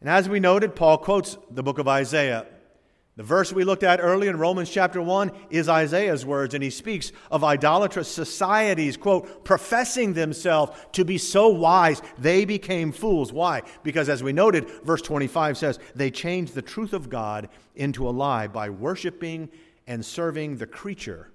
And 0.00 0.08
as 0.08 0.28
we 0.28 0.40
noted, 0.40 0.76
Paul 0.76 0.98
quotes 0.98 1.38
the 1.50 1.62
book 1.62 1.78
of 1.78 1.88
Isaiah. 1.88 2.46
The 3.18 3.24
verse 3.24 3.52
we 3.52 3.64
looked 3.64 3.82
at 3.82 3.98
earlier 4.00 4.30
in 4.30 4.38
Romans 4.38 4.70
chapter 4.70 5.02
1 5.02 5.32
is 5.50 5.68
Isaiah's 5.68 6.24
words, 6.24 6.54
and 6.54 6.62
he 6.62 6.70
speaks 6.70 7.10
of 7.32 7.42
idolatrous 7.42 8.06
societies, 8.06 8.96
quote, 8.96 9.44
professing 9.44 10.12
themselves 10.12 10.78
to 10.92 11.04
be 11.04 11.18
so 11.18 11.48
wise, 11.48 12.00
they 12.16 12.44
became 12.44 12.92
fools. 12.92 13.32
Why? 13.32 13.62
Because 13.82 14.08
as 14.08 14.22
we 14.22 14.32
noted, 14.32 14.70
verse 14.84 15.02
25 15.02 15.58
says, 15.58 15.80
they 15.96 16.12
changed 16.12 16.54
the 16.54 16.62
truth 16.62 16.92
of 16.92 17.10
God 17.10 17.48
into 17.74 18.08
a 18.08 18.10
lie 18.10 18.46
by 18.46 18.70
worshiping 18.70 19.50
and 19.88 20.06
serving 20.06 20.58
the 20.58 20.68
creature 20.68 21.32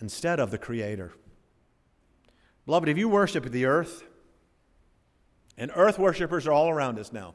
instead 0.00 0.38
of 0.38 0.52
the 0.52 0.58
Creator. 0.58 1.14
Beloved, 2.64 2.88
if 2.88 2.96
you 2.96 3.08
worship 3.08 3.44
the 3.46 3.64
earth, 3.64 4.04
and 5.58 5.72
earth 5.74 5.98
worshippers 5.98 6.46
are 6.46 6.52
all 6.52 6.70
around 6.70 7.00
us 7.00 7.12
now. 7.12 7.34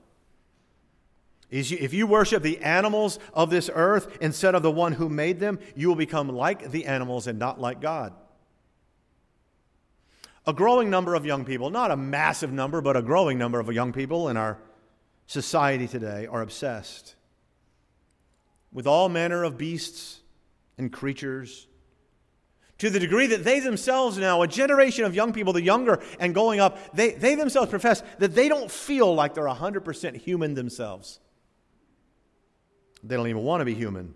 If 1.51 1.93
you 1.93 2.05
worship 2.05 2.43
the 2.43 2.59
animals 2.59 3.17
of 3.33 3.49
this 3.49 3.69
earth 3.73 4.17
instead 4.21 4.53
of 4.53 4.61
the 4.61 4.71
one 4.71 4.93
who 4.93 5.09
made 5.09 5.39
them, 5.39 5.59
you 5.75 5.87
will 5.87 5.95
become 5.95 6.29
like 6.29 6.71
the 6.71 6.85
animals 6.85 7.25
and 7.25 7.39
not 7.39 7.59
like 7.59 7.81
God. 7.81 8.13
A 10.45 10.53
growing 10.53 10.89
number 10.89 11.15
of 11.15 11.25
young 11.25 11.45
people, 11.45 11.69
not 11.69 11.91
a 11.91 11.97
massive 11.97 12.51
number, 12.51 12.81
but 12.81 12.95
a 12.95 13.01
growing 13.01 13.37
number 13.37 13.59
of 13.59 13.71
young 13.73 13.93
people 13.93 14.29
in 14.29 14.37
our 14.37 14.59
society 15.25 15.87
today 15.87 16.27
are 16.27 16.41
obsessed 16.41 17.15
with 18.71 18.85
all 18.85 19.09
manner 19.09 19.43
of 19.43 19.57
beasts 19.57 20.21
and 20.77 20.93
creatures 20.93 21.67
to 22.79 22.89
the 22.89 22.99
degree 22.99 23.27
that 23.27 23.43
they 23.43 23.59
themselves 23.59 24.17
now, 24.17 24.41
a 24.41 24.47
generation 24.47 25.03
of 25.03 25.13
young 25.13 25.33
people, 25.33 25.51
the 25.51 25.61
younger 25.61 26.01
and 26.19 26.33
going 26.33 26.59
up, 26.59 26.95
they, 26.95 27.11
they 27.11 27.35
themselves 27.35 27.69
profess 27.69 28.01
that 28.19 28.33
they 28.33 28.47
don't 28.47 28.71
feel 28.71 29.13
like 29.13 29.33
they're 29.33 29.43
100% 29.43 30.15
human 30.15 30.53
themselves. 30.53 31.19
They 33.03 33.15
don't 33.15 33.27
even 33.27 33.43
want 33.43 33.61
to 33.61 33.65
be 33.65 33.73
human. 33.73 34.15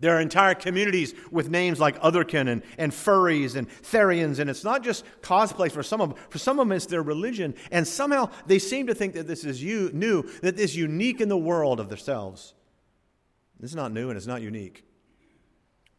There 0.00 0.16
are 0.16 0.20
entire 0.20 0.54
communities 0.54 1.14
with 1.30 1.50
names 1.50 1.78
like 1.78 2.00
Otherkin 2.00 2.48
and, 2.48 2.62
and 2.78 2.90
furries 2.90 3.54
and 3.54 3.68
Therians, 3.68 4.38
and 4.38 4.48
it's 4.48 4.64
not 4.64 4.82
just 4.82 5.04
cosplay 5.20 5.70
for 5.70 5.82
some 5.82 6.00
of 6.00 6.10
them. 6.10 6.18
For 6.30 6.38
some 6.38 6.58
of 6.58 6.66
them, 6.66 6.72
it's 6.72 6.86
their 6.86 7.02
religion. 7.02 7.54
And 7.70 7.86
somehow 7.86 8.30
they 8.46 8.58
seem 8.58 8.86
to 8.86 8.94
think 8.94 9.12
that 9.12 9.26
this 9.26 9.44
is 9.44 9.62
you, 9.62 9.90
new, 9.92 10.22
that 10.40 10.56
this 10.56 10.70
is 10.70 10.76
unique 10.76 11.20
in 11.20 11.28
the 11.28 11.36
world 11.36 11.80
of 11.80 11.90
themselves. 11.90 12.54
This 13.60 13.70
is 13.70 13.76
not 13.76 13.92
new 13.92 14.08
and 14.08 14.16
it's 14.16 14.26
not 14.26 14.40
unique. 14.40 14.84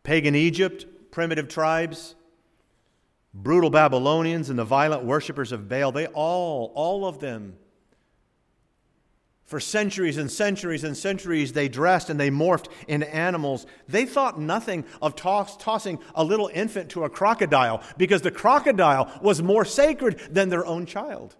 Pagan 0.01 0.33
Egypt, 0.33 0.87
primitive 1.11 1.47
tribes, 1.47 2.15
brutal 3.35 3.69
Babylonians, 3.69 4.49
and 4.49 4.57
the 4.57 4.65
violent 4.65 5.03
worshippers 5.03 5.51
of 5.51 5.69
Baal, 5.69 5.91
they 5.91 6.07
all, 6.07 6.71
all 6.73 7.05
of 7.05 7.19
them, 7.19 7.55
for 9.51 9.59
centuries 9.59 10.17
and 10.17 10.31
centuries 10.31 10.85
and 10.85 10.95
centuries, 10.95 11.51
they 11.51 11.67
dressed 11.67 12.09
and 12.09 12.17
they 12.17 12.31
morphed 12.31 12.69
into 12.87 13.13
animals. 13.13 13.65
They 13.89 14.05
thought 14.05 14.39
nothing 14.39 14.85
of 15.01 15.17
toss, 15.17 15.57
tossing 15.57 15.99
a 16.15 16.23
little 16.23 16.49
infant 16.53 16.89
to 16.91 17.03
a 17.03 17.09
crocodile 17.09 17.83
because 17.97 18.21
the 18.21 18.31
crocodile 18.31 19.11
was 19.21 19.43
more 19.43 19.65
sacred 19.65 20.19
than 20.31 20.47
their 20.47 20.65
own 20.65 20.85
child. 20.85 21.35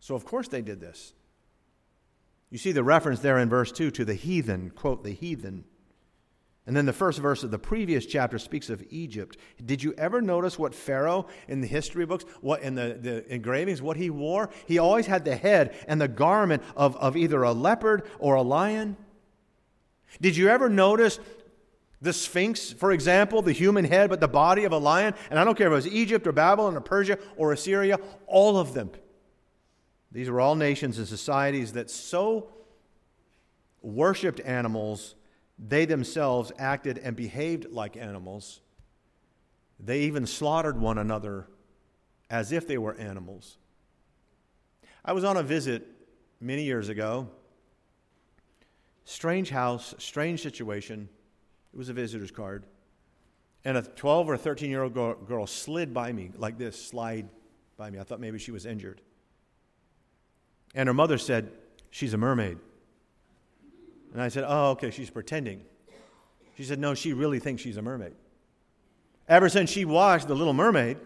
So, 0.00 0.16
of 0.16 0.24
course, 0.24 0.48
they 0.48 0.62
did 0.62 0.80
this. 0.80 1.12
You 2.50 2.58
see 2.58 2.72
the 2.72 2.82
reference 2.82 3.20
there 3.20 3.38
in 3.38 3.48
verse 3.48 3.70
2 3.70 3.92
to 3.92 4.04
the 4.04 4.14
heathen, 4.14 4.70
quote, 4.70 5.04
the 5.04 5.12
heathen. 5.12 5.64
And 6.66 6.76
then 6.76 6.86
the 6.86 6.92
first 6.92 7.18
verse 7.18 7.42
of 7.42 7.50
the 7.50 7.58
previous 7.58 8.06
chapter 8.06 8.38
speaks 8.38 8.70
of 8.70 8.84
Egypt. 8.88 9.36
Did 9.64 9.82
you 9.82 9.94
ever 9.98 10.22
notice 10.22 10.58
what 10.58 10.74
Pharaoh 10.74 11.26
in 11.48 11.60
the 11.60 11.66
history 11.66 12.06
books, 12.06 12.24
what 12.40 12.62
in 12.62 12.76
the, 12.76 12.96
the 13.00 13.34
engravings, 13.34 13.82
what 13.82 13.96
he 13.96 14.10
wore? 14.10 14.48
He 14.66 14.78
always 14.78 15.06
had 15.06 15.24
the 15.24 15.34
head 15.34 15.74
and 15.88 16.00
the 16.00 16.06
garment 16.06 16.62
of, 16.76 16.96
of 16.98 17.16
either 17.16 17.42
a 17.42 17.52
leopard 17.52 18.08
or 18.20 18.36
a 18.36 18.42
lion. 18.42 18.96
Did 20.20 20.36
you 20.36 20.48
ever 20.50 20.68
notice 20.68 21.18
the 22.00 22.12
Sphinx, 22.12 22.72
for 22.72 22.92
example, 22.92 23.42
the 23.42 23.52
human 23.52 23.84
head 23.84 24.08
but 24.08 24.20
the 24.20 24.28
body 24.28 24.64
of 24.64 24.70
a 24.70 24.78
lion? 24.78 25.14
And 25.30 25.40
I 25.40 25.44
don't 25.44 25.58
care 25.58 25.66
if 25.66 25.72
it 25.72 25.74
was 25.74 25.88
Egypt 25.88 26.28
or 26.28 26.32
Babylon 26.32 26.76
or 26.76 26.80
Persia 26.80 27.18
or 27.36 27.52
Assyria, 27.52 27.98
all 28.28 28.56
of 28.56 28.72
them. 28.72 28.92
These 30.12 30.30
were 30.30 30.40
all 30.40 30.54
nations 30.54 30.98
and 30.98 31.08
societies 31.08 31.72
that 31.72 31.90
so 31.90 32.52
worshiped 33.80 34.38
animals 34.40 35.16
they 35.66 35.84
themselves 35.84 36.50
acted 36.58 36.98
and 36.98 37.14
behaved 37.14 37.70
like 37.70 37.96
animals. 37.96 38.60
They 39.78 40.00
even 40.02 40.26
slaughtered 40.26 40.78
one 40.78 40.98
another 40.98 41.46
as 42.28 42.50
if 42.50 42.66
they 42.66 42.78
were 42.78 42.94
animals. 42.94 43.58
I 45.04 45.12
was 45.12 45.24
on 45.24 45.36
a 45.36 45.42
visit 45.42 45.86
many 46.40 46.64
years 46.64 46.88
ago. 46.88 47.28
Strange 49.04 49.50
house, 49.50 49.94
strange 49.98 50.42
situation. 50.42 51.08
It 51.72 51.76
was 51.76 51.88
a 51.88 51.92
visitor's 51.92 52.30
card. 52.30 52.64
And 53.64 53.76
a 53.76 53.82
12 53.82 54.30
or 54.30 54.36
13 54.36 54.70
year 54.70 54.82
old 54.82 54.94
girl 54.94 55.46
slid 55.46 55.94
by 55.94 56.12
me 56.12 56.30
like 56.36 56.58
this, 56.58 56.80
slide 56.80 57.28
by 57.76 57.90
me. 57.90 58.00
I 58.00 58.02
thought 58.02 58.20
maybe 58.20 58.38
she 58.38 58.50
was 58.50 58.66
injured. 58.66 59.00
And 60.74 60.88
her 60.88 60.94
mother 60.94 61.18
said, 61.18 61.52
She's 61.90 62.14
a 62.14 62.18
mermaid. 62.18 62.58
And 64.12 64.20
I 64.20 64.28
said, 64.28 64.44
Oh, 64.46 64.70
okay, 64.70 64.90
she's 64.90 65.10
pretending. 65.10 65.62
She 66.56 66.64
said, 66.64 66.78
No, 66.78 66.94
she 66.94 67.12
really 67.12 67.38
thinks 67.38 67.62
she's 67.62 67.76
a 67.76 67.82
mermaid. 67.82 68.14
Ever 69.28 69.48
since 69.48 69.70
she 69.70 69.84
watched 69.84 70.28
The 70.28 70.34
Little 70.34 70.52
Mermaid, 70.52 70.98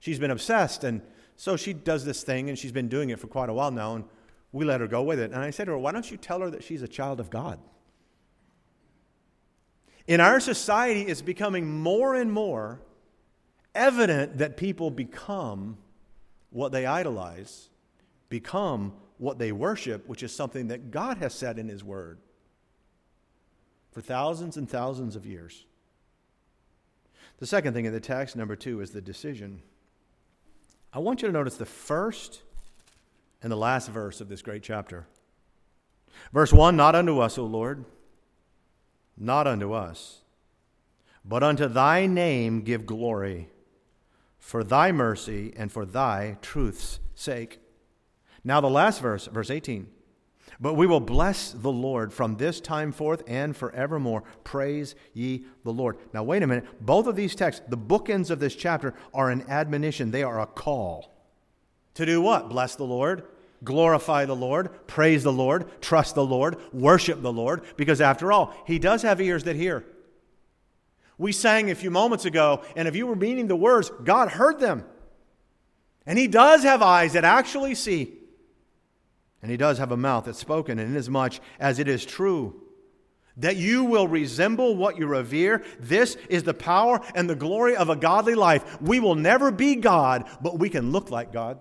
she's 0.00 0.18
been 0.18 0.30
obsessed. 0.30 0.84
And 0.84 1.00
so 1.36 1.56
she 1.56 1.72
does 1.72 2.04
this 2.04 2.22
thing, 2.22 2.48
and 2.48 2.58
she's 2.58 2.72
been 2.72 2.88
doing 2.88 3.10
it 3.10 3.18
for 3.18 3.26
quite 3.26 3.48
a 3.48 3.52
while 3.52 3.70
now. 3.70 3.94
And 3.94 4.04
we 4.52 4.64
let 4.64 4.80
her 4.80 4.86
go 4.86 5.02
with 5.02 5.18
it. 5.18 5.32
And 5.32 5.40
I 5.40 5.50
said 5.50 5.64
to 5.64 5.72
her, 5.72 5.78
Why 5.78 5.92
don't 5.92 6.10
you 6.10 6.16
tell 6.16 6.40
her 6.40 6.50
that 6.50 6.62
she's 6.62 6.82
a 6.82 6.88
child 6.88 7.20
of 7.20 7.30
God? 7.30 7.58
In 10.06 10.20
our 10.20 10.40
society, 10.40 11.02
it's 11.02 11.22
becoming 11.22 11.80
more 11.80 12.14
and 12.14 12.30
more 12.30 12.80
evident 13.74 14.38
that 14.38 14.56
people 14.56 14.90
become 14.90 15.78
what 16.50 16.72
they 16.72 16.84
idolize, 16.84 17.70
become 18.28 18.92
what 19.16 19.38
they 19.38 19.52
worship, 19.52 20.06
which 20.08 20.22
is 20.22 20.34
something 20.34 20.68
that 20.68 20.90
God 20.90 21.18
has 21.18 21.32
said 21.32 21.58
in 21.58 21.68
His 21.68 21.82
Word 21.82 22.18
for 23.92 24.00
thousands 24.00 24.56
and 24.56 24.68
thousands 24.68 25.14
of 25.14 25.26
years. 25.26 25.64
The 27.38 27.46
second 27.46 27.74
thing 27.74 27.84
in 27.84 27.92
the 27.92 28.00
text, 28.00 28.36
number 28.36 28.56
two, 28.56 28.80
is 28.80 28.90
the 28.90 29.00
decision. 29.00 29.62
I 30.92 30.98
want 30.98 31.22
you 31.22 31.28
to 31.28 31.32
notice 31.32 31.56
the 31.56 31.66
first 31.66 32.42
and 33.42 33.52
the 33.52 33.56
last 33.56 33.88
verse 33.88 34.20
of 34.20 34.28
this 34.28 34.42
great 34.42 34.62
chapter. 34.62 35.06
Verse 36.32 36.52
1 36.52 36.76
Not 36.76 36.94
unto 36.94 37.18
us, 37.18 37.38
O 37.38 37.44
Lord, 37.44 37.84
not 39.16 39.46
unto 39.46 39.72
us, 39.72 40.20
but 41.24 41.42
unto 41.42 41.68
thy 41.68 42.06
name 42.06 42.62
give 42.62 42.86
glory, 42.86 43.48
for 44.38 44.64
thy 44.64 44.92
mercy 44.92 45.52
and 45.56 45.70
for 45.70 45.84
thy 45.84 46.38
truth's 46.42 46.98
sake. 47.14 47.60
Now, 48.44 48.60
the 48.60 48.70
last 48.70 49.00
verse, 49.00 49.26
verse 49.26 49.50
18. 49.50 49.88
But 50.60 50.74
we 50.74 50.86
will 50.86 51.00
bless 51.00 51.52
the 51.52 51.72
Lord 51.72 52.12
from 52.12 52.36
this 52.36 52.60
time 52.60 52.92
forth 52.92 53.22
and 53.26 53.56
forevermore. 53.56 54.22
Praise 54.44 54.94
ye 55.12 55.44
the 55.64 55.72
Lord. 55.72 55.98
Now, 56.12 56.22
wait 56.22 56.42
a 56.42 56.46
minute. 56.46 56.66
Both 56.80 57.06
of 57.06 57.16
these 57.16 57.34
texts, 57.34 57.62
the 57.68 57.76
bookends 57.76 58.30
of 58.30 58.38
this 58.38 58.54
chapter, 58.54 58.94
are 59.12 59.30
an 59.30 59.44
admonition. 59.48 60.10
They 60.10 60.22
are 60.22 60.40
a 60.40 60.46
call. 60.46 61.12
To 61.94 62.06
do 62.06 62.20
what? 62.20 62.48
Bless 62.48 62.76
the 62.76 62.84
Lord, 62.84 63.24
glorify 63.64 64.24
the 64.24 64.36
Lord, 64.36 64.86
praise 64.86 65.22
the 65.22 65.32
Lord, 65.32 65.82
trust 65.82 66.14
the 66.14 66.24
Lord, 66.24 66.56
worship 66.72 67.20
the 67.20 67.32
Lord, 67.32 67.62
because 67.76 68.00
after 68.00 68.32
all, 68.32 68.54
He 68.66 68.78
does 68.78 69.02
have 69.02 69.20
ears 69.20 69.44
that 69.44 69.56
hear. 69.56 69.84
We 71.18 71.32
sang 71.32 71.70
a 71.70 71.74
few 71.74 71.90
moments 71.90 72.24
ago, 72.24 72.62
and 72.76 72.88
if 72.88 72.96
you 72.96 73.06
were 73.06 73.16
meaning 73.16 73.46
the 73.46 73.56
words, 73.56 73.90
God 74.04 74.28
heard 74.30 74.58
them. 74.58 74.84
And 76.06 76.18
He 76.18 76.28
does 76.28 76.62
have 76.62 76.82
eyes 76.82 77.12
that 77.12 77.24
actually 77.24 77.74
see. 77.74 78.14
And 79.42 79.50
he 79.50 79.56
does 79.56 79.78
have 79.78 79.92
a 79.92 79.96
mouth 79.96 80.24
that's 80.24 80.38
spoken, 80.38 80.78
and 80.78 80.90
inasmuch 80.90 81.34
as 81.58 81.78
it 81.78 81.88
is 81.88 82.04
true 82.04 82.62
that 83.36 83.56
you 83.56 83.84
will 83.84 84.06
resemble 84.06 84.76
what 84.76 84.98
you 84.98 85.06
revere. 85.06 85.64
This 85.80 86.16
is 86.28 86.42
the 86.42 86.54
power 86.54 87.00
and 87.14 87.28
the 87.28 87.34
glory 87.34 87.76
of 87.76 87.88
a 87.88 87.96
godly 87.96 88.34
life. 88.34 88.80
We 88.80 89.00
will 89.00 89.14
never 89.14 89.50
be 89.50 89.76
God, 89.76 90.28
but 90.40 90.58
we 90.58 90.68
can 90.68 90.92
look 90.92 91.10
like 91.10 91.32
God 91.32 91.58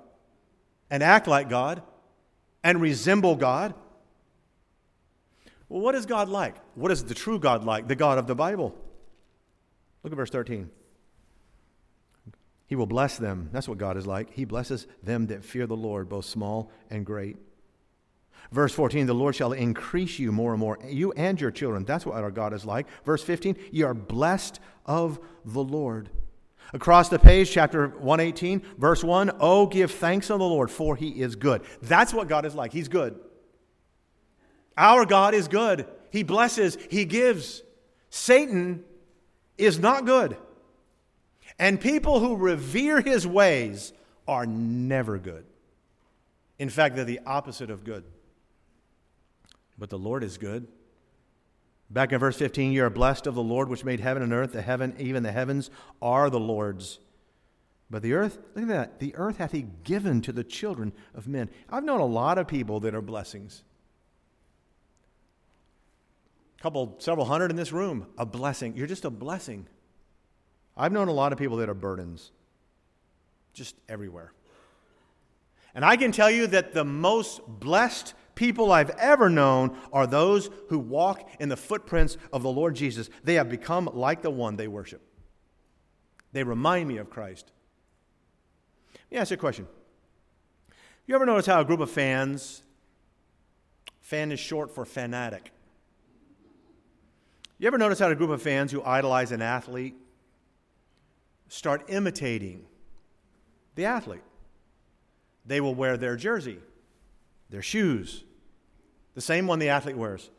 and 0.89 1.01
act 1.01 1.27
like 1.27 1.49
God 1.49 1.81
and 2.63 2.81
resemble 2.81 3.35
God. 3.35 3.73
Well, 5.69 5.81
what 5.81 5.95
is 5.95 6.05
God 6.05 6.27
like? 6.27 6.55
What 6.75 6.91
is 6.91 7.05
the 7.05 7.13
true 7.13 7.39
God 7.39 7.63
like? 7.63 7.87
The 7.87 7.95
God 7.95 8.17
of 8.17 8.27
the 8.27 8.35
Bible. 8.35 8.75
Look 10.03 10.11
at 10.11 10.17
verse 10.17 10.29
13. 10.29 10.69
He 12.67 12.75
will 12.75 12.85
bless 12.85 13.17
them. 13.17 13.49
That's 13.51 13.67
what 13.67 13.77
God 13.77 13.97
is 13.97 14.07
like. 14.07 14.33
He 14.33 14.45
blesses 14.45 14.87
them 15.03 15.27
that 15.27 15.43
fear 15.43 15.67
the 15.67 15.75
Lord, 15.77 16.09
both 16.09 16.25
small 16.25 16.71
and 16.89 17.05
great. 17.05 17.37
Verse 18.51 18.73
14, 18.73 19.07
the 19.07 19.13
Lord 19.13 19.35
shall 19.35 19.53
increase 19.53 20.19
you 20.19 20.31
more 20.31 20.51
and 20.51 20.59
more, 20.59 20.77
you 20.85 21.13
and 21.13 21.39
your 21.39 21.51
children. 21.51 21.85
That's 21.85 22.05
what 22.05 22.15
our 22.17 22.31
God 22.31 22.53
is 22.53 22.65
like. 22.65 22.85
Verse 23.05 23.23
15, 23.23 23.55
you 23.71 23.85
are 23.85 23.93
blessed 23.93 24.59
of 24.85 25.19
the 25.45 25.63
Lord. 25.63 26.09
Across 26.73 27.09
the 27.09 27.19
page, 27.19 27.51
chapter 27.51 27.87
118, 27.87 28.61
verse 28.77 29.03
1, 29.03 29.31
oh, 29.39 29.67
give 29.67 29.91
thanks 29.91 30.29
unto 30.29 30.39
the 30.39 30.49
Lord, 30.49 30.69
for 30.69 30.95
he 30.95 31.09
is 31.21 31.35
good. 31.35 31.61
That's 31.81 32.13
what 32.13 32.27
God 32.27 32.45
is 32.45 32.55
like. 32.55 32.73
He's 32.73 32.87
good. 32.87 33.19
Our 34.77 35.05
God 35.05 35.33
is 35.33 35.47
good. 35.47 35.85
He 36.11 36.23
blesses, 36.23 36.77
he 36.89 37.05
gives. 37.05 37.61
Satan 38.09 38.83
is 39.57 39.79
not 39.79 40.05
good. 40.05 40.35
And 41.57 41.79
people 41.79 42.19
who 42.19 42.35
revere 42.35 42.99
his 42.99 43.25
ways 43.25 43.93
are 44.27 44.45
never 44.45 45.17
good. 45.17 45.45
In 46.59 46.69
fact, 46.69 46.95
they're 46.95 47.05
the 47.05 47.21
opposite 47.25 47.69
of 47.69 47.83
good 47.83 48.03
but 49.81 49.89
the 49.89 49.97
Lord 49.97 50.23
is 50.23 50.37
good. 50.37 50.67
Back 51.89 52.11
in 52.11 52.19
verse 52.19 52.37
15, 52.37 52.71
you 52.71 52.85
are 52.85 52.89
blessed 52.91 53.25
of 53.25 53.33
the 53.33 53.41
Lord 53.41 53.67
which 53.67 53.83
made 53.83 53.99
heaven 53.99 54.21
and 54.21 54.31
earth. 54.31 54.53
The 54.53 54.61
heaven, 54.61 54.95
even 54.99 55.23
the 55.23 55.31
heavens, 55.31 55.71
are 56.03 56.29
the 56.29 56.39
Lord's. 56.39 56.99
But 57.89 58.03
the 58.03 58.13
earth, 58.13 58.37
look 58.53 58.65
at 58.65 58.67
that. 58.67 58.99
The 58.99 59.15
earth 59.15 59.37
hath 59.37 59.53
he 59.53 59.65
given 59.83 60.21
to 60.21 60.31
the 60.31 60.43
children 60.43 60.93
of 61.15 61.27
men. 61.27 61.49
I've 61.67 61.83
known 61.83 61.99
a 61.99 62.05
lot 62.05 62.37
of 62.37 62.47
people 62.47 62.79
that 62.81 62.93
are 62.93 63.01
blessings. 63.01 63.63
A 66.59 66.61
couple, 66.61 66.95
several 66.99 67.25
hundred 67.25 67.49
in 67.49 67.57
this 67.57 67.71
room, 67.71 68.05
a 68.19 68.25
blessing. 68.25 68.77
You're 68.77 68.85
just 68.85 69.03
a 69.03 69.09
blessing. 69.09 69.65
I've 70.77 70.91
known 70.91 71.07
a 71.07 71.11
lot 71.11 71.33
of 71.33 71.39
people 71.39 71.57
that 71.57 71.69
are 71.69 71.73
burdens, 71.73 72.29
just 73.53 73.75
everywhere. 73.89 74.31
And 75.73 75.83
I 75.83 75.97
can 75.97 76.11
tell 76.11 76.29
you 76.29 76.45
that 76.47 76.75
the 76.75 76.85
most 76.85 77.41
blessed 77.47 78.13
people 78.35 78.71
I've 78.71 78.89
ever 78.91 79.29
known 79.29 79.77
are 79.91 80.07
those 80.07 80.49
who 80.69 80.79
walk 80.79 81.29
in 81.39 81.49
the 81.49 81.57
footprints 81.57 82.17
of 82.31 82.43
the 82.43 82.51
Lord 82.51 82.75
Jesus. 82.75 83.09
They 83.23 83.35
have 83.35 83.49
become 83.49 83.89
like 83.93 84.21
the 84.21 84.31
one 84.31 84.55
they 84.55 84.67
worship. 84.67 85.01
They 86.33 86.43
remind 86.43 86.87
me 86.87 86.97
of 86.97 87.09
Christ. 87.09 87.51
Let 88.93 89.11
me 89.11 89.17
ask 89.17 89.31
you 89.31 89.35
a 89.35 89.39
question. 89.39 89.67
You 91.05 91.15
ever 91.15 91.25
notice 91.25 91.45
how 91.45 91.59
a 91.59 91.65
group 91.65 91.81
of 91.81 91.91
fans, 91.91 92.63
fan 93.99 94.31
is 94.31 94.39
short 94.39 94.73
for 94.73 94.85
fanatic. 94.85 95.51
You 97.57 97.67
ever 97.67 97.77
notice 97.77 97.99
how 97.99 98.09
a 98.09 98.15
group 98.15 98.29
of 98.29 98.41
fans 98.41 98.71
who 98.71 98.81
idolize 98.83 99.31
an 99.31 99.41
athlete 99.41 99.95
start 101.47 101.89
imitating 101.89 102.65
the 103.75 103.85
athlete? 103.85 104.23
They 105.45 105.59
will 105.59 105.75
wear 105.75 105.97
their 105.97 106.15
jersey 106.15 106.59
their 107.51 107.61
shoes, 107.61 108.23
the 109.13 109.21
same 109.21 109.45
one 109.45 109.59
the 109.59 109.69
athlete 109.69 109.97
wears. 109.97 110.31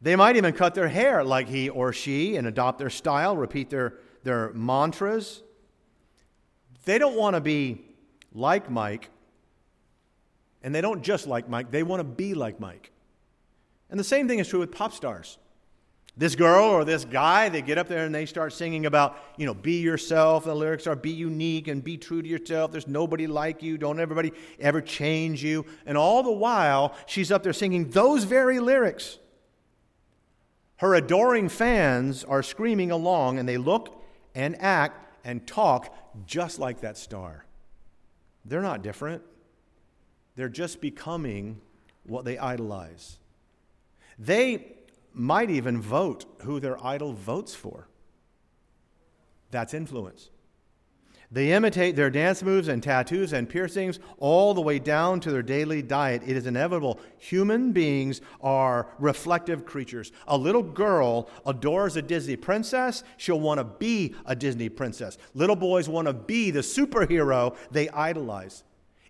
They 0.00 0.16
might 0.16 0.36
even 0.36 0.54
cut 0.54 0.74
their 0.74 0.88
hair 0.88 1.22
like 1.22 1.48
he 1.48 1.68
or 1.68 1.92
she 1.92 2.36
and 2.36 2.46
adopt 2.46 2.78
their 2.78 2.90
style, 2.90 3.36
repeat 3.36 3.70
their, 3.70 3.98
their 4.24 4.52
mantras. 4.52 5.42
They 6.84 6.98
don't 6.98 7.16
want 7.16 7.36
to 7.36 7.40
be 7.40 7.84
like 8.32 8.70
Mike, 8.70 9.10
and 10.62 10.74
they 10.74 10.80
don't 10.80 11.02
just 11.02 11.26
like 11.26 11.48
Mike, 11.48 11.70
they 11.70 11.82
want 11.82 12.00
to 12.00 12.04
be 12.04 12.34
like 12.34 12.58
Mike. 12.58 12.90
And 13.90 14.00
the 14.00 14.04
same 14.04 14.26
thing 14.26 14.38
is 14.38 14.48
true 14.48 14.60
with 14.60 14.72
pop 14.72 14.92
stars. 14.92 15.38
This 16.16 16.34
girl 16.34 16.64
or 16.64 16.84
this 16.84 17.06
guy, 17.06 17.48
they 17.48 17.62
get 17.62 17.78
up 17.78 17.88
there 17.88 18.04
and 18.04 18.14
they 18.14 18.26
start 18.26 18.52
singing 18.52 18.84
about, 18.84 19.16
you 19.38 19.46
know, 19.46 19.54
be 19.54 19.80
yourself. 19.80 20.44
The 20.44 20.54
lyrics 20.54 20.86
are 20.86 20.94
be 20.94 21.10
unique 21.10 21.68
and 21.68 21.82
be 21.82 21.96
true 21.96 22.20
to 22.20 22.28
yourself. 22.28 22.70
There's 22.70 22.86
nobody 22.86 23.26
like 23.26 23.62
you. 23.62 23.78
Don't 23.78 23.98
everybody 23.98 24.32
ever 24.60 24.82
change 24.82 25.42
you. 25.42 25.64
And 25.86 25.96
all 25.96 26.22
the 26.22 26.30
while, 26.32 26.94
she's 27.06 27.32
up 27.32 27.42
there 27.42 27.54
singing 27.54 27.88
those 27.90 28.24
very 28.24 28.60
lyrics. 28.60 29.18
Her 30.76 30.94
adoring 30.94 31.48
fans 31.48 32.24
are 32.24 32.42
screaming 32.42 32.90
along 32.90 33.38
and 33.38 33.48
they 33.48 33.56
look 33.56 34.02
and 34.34 34.60
act 34.60 35.24
and 35.24 35.46
talk 35.46 35.96
just 36.26 36.58
like 36.58 36.80
that 36.82 36.98
star. 36.98 37.46
They're 38.44 38.62
not 38.62 38.82
different, 38.82 39.22
they're 40.36 40.48
just 40.48 40.80
becoming 40.80 41.60
what 42.04 42.24
they 42.24 42.36
idolize. 42.36 43.18
They 44.18 44.74
might 45.14 45.50
even 45.50 45.80
vote 45.80 46.24
who 46.42 46.60
their 46.60 46.82
idol 46.84 47.12
votes 47.12 47.54
for. 47.54 47.88
That's 49.50 49.74
influence. 49.74 50.30
They 51.32 51.52
imitate 51.52 51.96
their 51.96 52.10
dance 52.10 52.42
moves 52.42 52.68
and 52.68 52.82
tattoos 52.82 53.32
and 53.32 53.48
piercings 53.48 53.98
all 54.18 54.52
the 54.52 54.60
way 54.60 54.78
down 54.78 55.18
to 55.20 55.30
their 55.30 55.42
daily 55.42 55.80
diet. 55.80 56.22
It 56.26 56.36
is 56.36 56.46
inevitable. 56.46 57.00
Human 57.16 57.72
beings 57.72 58.20
are 58.42 58.88
reflective 58.98 59.64
creatures. 59.64 60.12
A 60.28 60.36
little 60.36 60.62
girl 60.62 61.30
adores 61.46 61.96
a 61.96 62.02
Disney 62.02 62.36
princess, 62.36 63.02
she'll 63.16 63.40
want 63.40 63.58
to 63.58 63.64
be 63.64 64.14
a 64.26 64.36
Disney 64.36 64.68
princess. 64.68 65.16
Little 65.32 65.56
boys 65.56 65.88
want 65.88 66.06
to 66.06 66.12
be 66.12 66.50
the 66.50 66.60
superhero 66.60 67.56
they 67.70 67.88
idolize. 67.88 68.62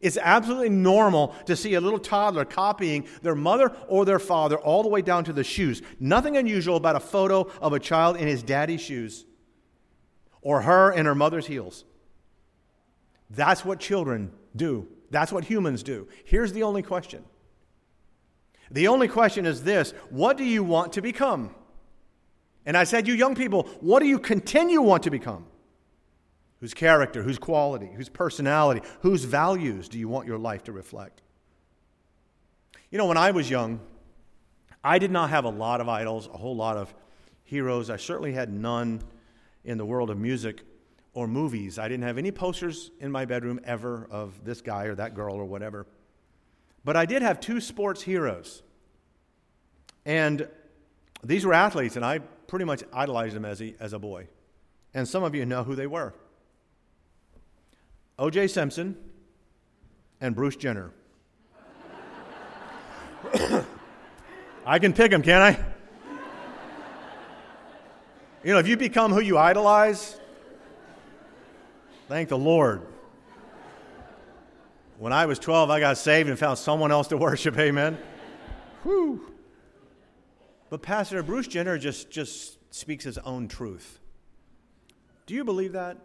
It's 0.02 0.18
absolutely 0.20 0.68
normal 0.68 1.28
to 1.46 1.54
see 1.54 1.74
a 1.74 1.80
little 1.80 2.00
toddler 2.00 2.44
copying 2.44 3.06
their 3.22 3.36
mother 3.36 3.72
or 3.86 4.04
their 4.04 4.18
father 4.18 4.58
all 4.58 4.82
the 4.82 4.88
way 4.88 5.00
down 5.00 5.24
to 5.24 5.32
the 5.32 5.44
shoes. 5.44 5.80
Nothing 6.00 6.36
unusual 6.36 6.76
about 6.76 6.96
a 6.96 7.00
photo 7.00 7.48
of 7.60 7.72
a 7.72 7.78
child 7.78 8.16
in 8.16 8.26
his 8.26 8.42
daddy's 8.42 8.80
shoes 8.80 9.24
or 10.42 10.62
her 10.62 10.90
in 10.92 11.06
her 11.06 11.14
mother's 11.14 11.46
heels. 11.46 11.84
That's 13.30 13.64
what 13.64 13.78
children 13.78 14.32
do. 14.54 14.88
That's 15.10 15.30
what 15.30 15.44
humans 15.44 15.84
do. 15.84 16.08
Here's 16.24 16.52
the 16.52 16.64
only 16.64 16.82
question. 16.82 17.24
The 18.72 18.88
only 18.88 19.06
question 19.06 19.46
is 19.46 19.62
this 19.62 19.92
What 20.10 20.36
do 20.36 20.44
you 20.44 20.64
want 20.64 20.94
to 20.94 21.02
become? 21.02 21.54
And 22.66 22.76
I 22.76 22.84
said, 22.84 23.06
You 23.06 23.14
young 23.14 23.36
people, 23.36 23.64
what 23.80 24.00
do 24.00 24.06
you 24.06 24.18
continue 24.18 24.80
want 24.80 25.04
to 25.04 25.10
become? 25.10 25.46
Whose 26.62 26.74
character, 26.74 27.24
whose 27.24 27.40
quality, 27.40 27.90
whose 27.92 28.08
personality, 28.08 28.82
whose 29.00 29.24
values 29.24 29.88
do 29.88 29.98
you 29.98 30.06
want 30.06 30.28
your 30.28 30.38
life 30.38 30.62
to 30.64 30.72
reflect? 30.72 31.20
You 32.88 32.98
know, 32.98 33.06
when 33.06 33.16
I 33.16 33.32
was 33.32 33.50
young, 33.50 33.80
I 34.84 35.00
did 35.00 35.10
not 35.10 35.30
have 35.30 35.44
a 35.44 35.48
lot 35.48 35.80
of 35.80 35.88
idols, 35.88 36.28
a 36.28 36.36
whole 36.36 36.54
lot 36.54 36.76
of 36.76 36.94
heroes. 37.42 37.90
I 37.90 37.96
certainly 37.96 38.32
had 38.32 38.48
none 38.48 39.02
in 39.64 39.76
the 39.76 39.84
world 39.84 40.08
of 40.08 40.18
music 40.18 40.62
or 41.14 41.26
movies. 41.26 41.80
I 41.80 41.88
didn't 41.88 42.04
have 42.04 42.16
any 42.16 42.30
posters 42.30 42.92
in 43.00 43.10
my 43.10 43.24
bedroom 43.24 43.58
ever 43.64 44.06
of 44.08 44.44
this 44.44 44.60
guy 44.60 44.84
or 44.84 44.94
that 44.94 45.16
girl 45.16 45.34
or 45.34 45.44
whatever. 45.44 45.84
But 46.84 46.96
I 46.96 47.06
did 47.06 47.22
have 47.22 47.40
two 47.40 47.60
sports 47.60 48.02
heroes. 48.02 48.62
And 50.06 50.46
these 51.24 51.44
were 51.44 51.54
athletes, 51.54 51.96
and 51.96 52.04
I 52.04 52.20
pretty 52.20 52.66
much 52.66 52.84
idolized 52.92 53.34
them 53.34 53.44
as 53.44 53.60
a, 53.60 53.74
as 53.80 53.94
a 53.94 53.98
boy. 53.98 54.28
And 54.94 55.08
some 55.08 55.24
of 55.24 55.34
you 55.34 55.44
know 55.44 55.64
who 55.64 55.74
they 55.74 55.88
were. 55.88 56.14
O.J. 58.22 58.46
Simpson 58.46 58.96
and 60.20 60.36
Bruce 60.36 60.54
Jenner. 60.54 60.92
I 64.64 64.78
can 64.78 64.92
pick 64.92 65.10
them, 65.10 65.22
can 65.22 65.42
I? 65.42 65.58
You 68.44 68.52
know, 68.52 68.60
if 68.60 68.68
you 68.68 68.76
become 68.76 69.12
who 69.12 69.18
you 69.18 69.38
idolize, 69.38 70.20
thank 72.06 72.28
the 72.28 72.38
Lord. 72.38 72.86
When 74.98 75.12
I 75.12 75.26
was 75.26 75.40
12, 75.40 75.68
I 75.70 75.80
got 75.80 75.98
saved 75.98 76.28
and 76.28 76.38
found 76.38 76.58
someone 76.58 76.92
else 76.92 77.08
to 77.08 77.16
worship. 77.18 77.58
Amen. 77.58 77.98
Whew. 78.84 79.32
But 80.70 80.80
Pastor 80.80 81.20
Bruce 81.24 81.48
Jenner 81.48 81.76
just, 81.76 82.08
just 82.08 82.56
speaks 82.72 83.02
his 83.02 83.18
own 83.18 83.48
truth. 83.48 83.98
Do 85.26 85.34
you 85.34 85.42
believe 85.42 85.72
that? 85.72 85.96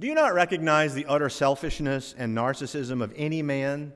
Do 0.00 0.06
you 0.06 0.14
not 0.14 0.34
recognize 0.34 0.94
the 0.94 1.06
utter 1.06 1.28
selfishness 1.28 2.14
and 2.16 2.36
narcissism 2.36 3.02
of 3.02 3.12
any 3.16 3.42
man 3.42 3.92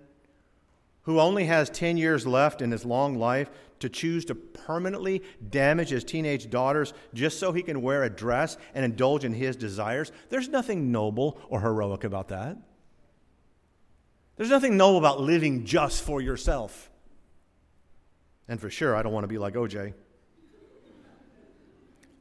who 1.02 1.20
only 1.20 1.44
has 1.44 1.70
10 1.70 1.96
years 1.96 2.26
left 2.26 2.60
in 2.60 2.72
his 2.72 2.84
long 2.84 3.16
life 3.16 3.50
to 3.78 3.88
choose 3.88 4.24
to 4.24 4.34
permanently 4.34 5.22
damage 5.50 5.90
his 5.90 6.02
teenage 6.02 6.50
daughters 6.50 6.92
just 7.14 7.38
so 7.38 7.52
he 7.52 7.62
can 7.62 7.82
wear 7.82 8.02
a 8.02 8.10
dress 8.10 8.56
and 8.74 8.84
indulge 8.84 9.24
in 9.24 9.32
his 9.32 9.54
desires? 9.54 10.10
There's 10.28 10.48
nothing 10.48 10.90
noble 10.90 11.38
or 11.48 11.60
heroic 11.60 12.02
about 12.02 12.28
that. 12.28 12.56
There's 14.36 14.50
nothing 14.50 14.76
noble 14.76 14.98
about 14.98 15.20
living 15.20 15.64
just 15.64 16.02
for 16.02 16.20
yourself. 16.20 16.90
And 18.48 18.60
for 18.60 18.70
sure, 18.70 18.96
I 18.96 19.02
don't 19.02 19.12
want 19.12 19.24
to 19.24 19.28
be 19.28 19.38
like 19.38 19.54
OJ. 19.54 19.94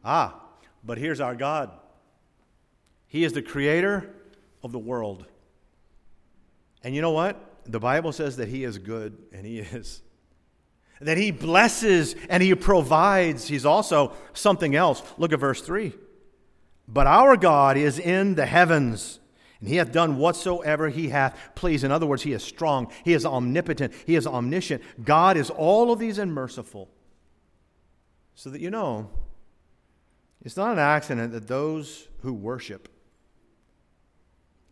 Ah, 0.05 0.39
but 0.83 0.99
here's 0.99 1.19
our 1.19 1.35
God 1.35 1.71
He 3.11 3.25
is 3.25 3.33
the 3.33 3.41
creator 3.41 4.09
of 4.63 4.71
the 4.71 4.79
world. 4.79 5.25
And 6.81 6.95
you 6.95 7.01
know 7.01 7.11
what? 7.11 7.35
The 7.65 7.77
Bible 7.77 8.13
says 8.13 8.37
that 8.37 8.47
He 8.47 8.63
is 8.63 8.77
good, 8.77 9.17
and 9.33 9.45
He 9.45 9.59
is. 9.59 10.01
That 11.01 11.17
He 11.17 11.31
blesses 11.31 12.15
and 12.29 12.43
He 12.43 12.53
provides. 12.53 13.47
He's 13.47 13.65
also 13.65 14.13
something 14.33 14.75
else. 14.75 15.01
Look 15.17 15.33
at 15.33 15.39
verse 15.39 15.59
3. 15.59 15.93
But 16.87 17.07
our 17.07 17.35
God 17.37 17.75
is 17.75 17.97
in 17.97 18.35
the 18.35 18.45
heavens, 18.45 19.19
and 19.59 19.67
He 19.67 19.77
hath 19.77 19.91
done 19.91 20.17
whatsoever 20.17 20.89
He 20.89 21.09
hath 21.09 21.37
pleased. 21.55 21.83
In 21.83 21.91
other 21.91 22.05
words, 22.05 22.21
He 22.21 22.33
is 22.33 22.43
strong, 22.43 22.89
He 23.03 23.13
is 23.13 23.25
omnipotent, 23.25 23.93
He 24.05 24.15
is 24.15 24.27
omniscient. 24.27 24.83
God 25.03 25.37
is 25.37 25.49
all 25.49 25.91
of 25.91 25.97
these 25.97 26.19
and 26.19 26.33
merciful. 26.33 26.87
So 28.35 28.51
that 28.51 28.61
you 28.61 28.69
know, 28.69 29.09
it's 30.45 30.55
not 30.55 30.71
an 30.71 30.79
accident 30.79 31.33
that 31.33 31.47
those 31.47 32.07
who 32.21 32.31
worship 32.31 32.87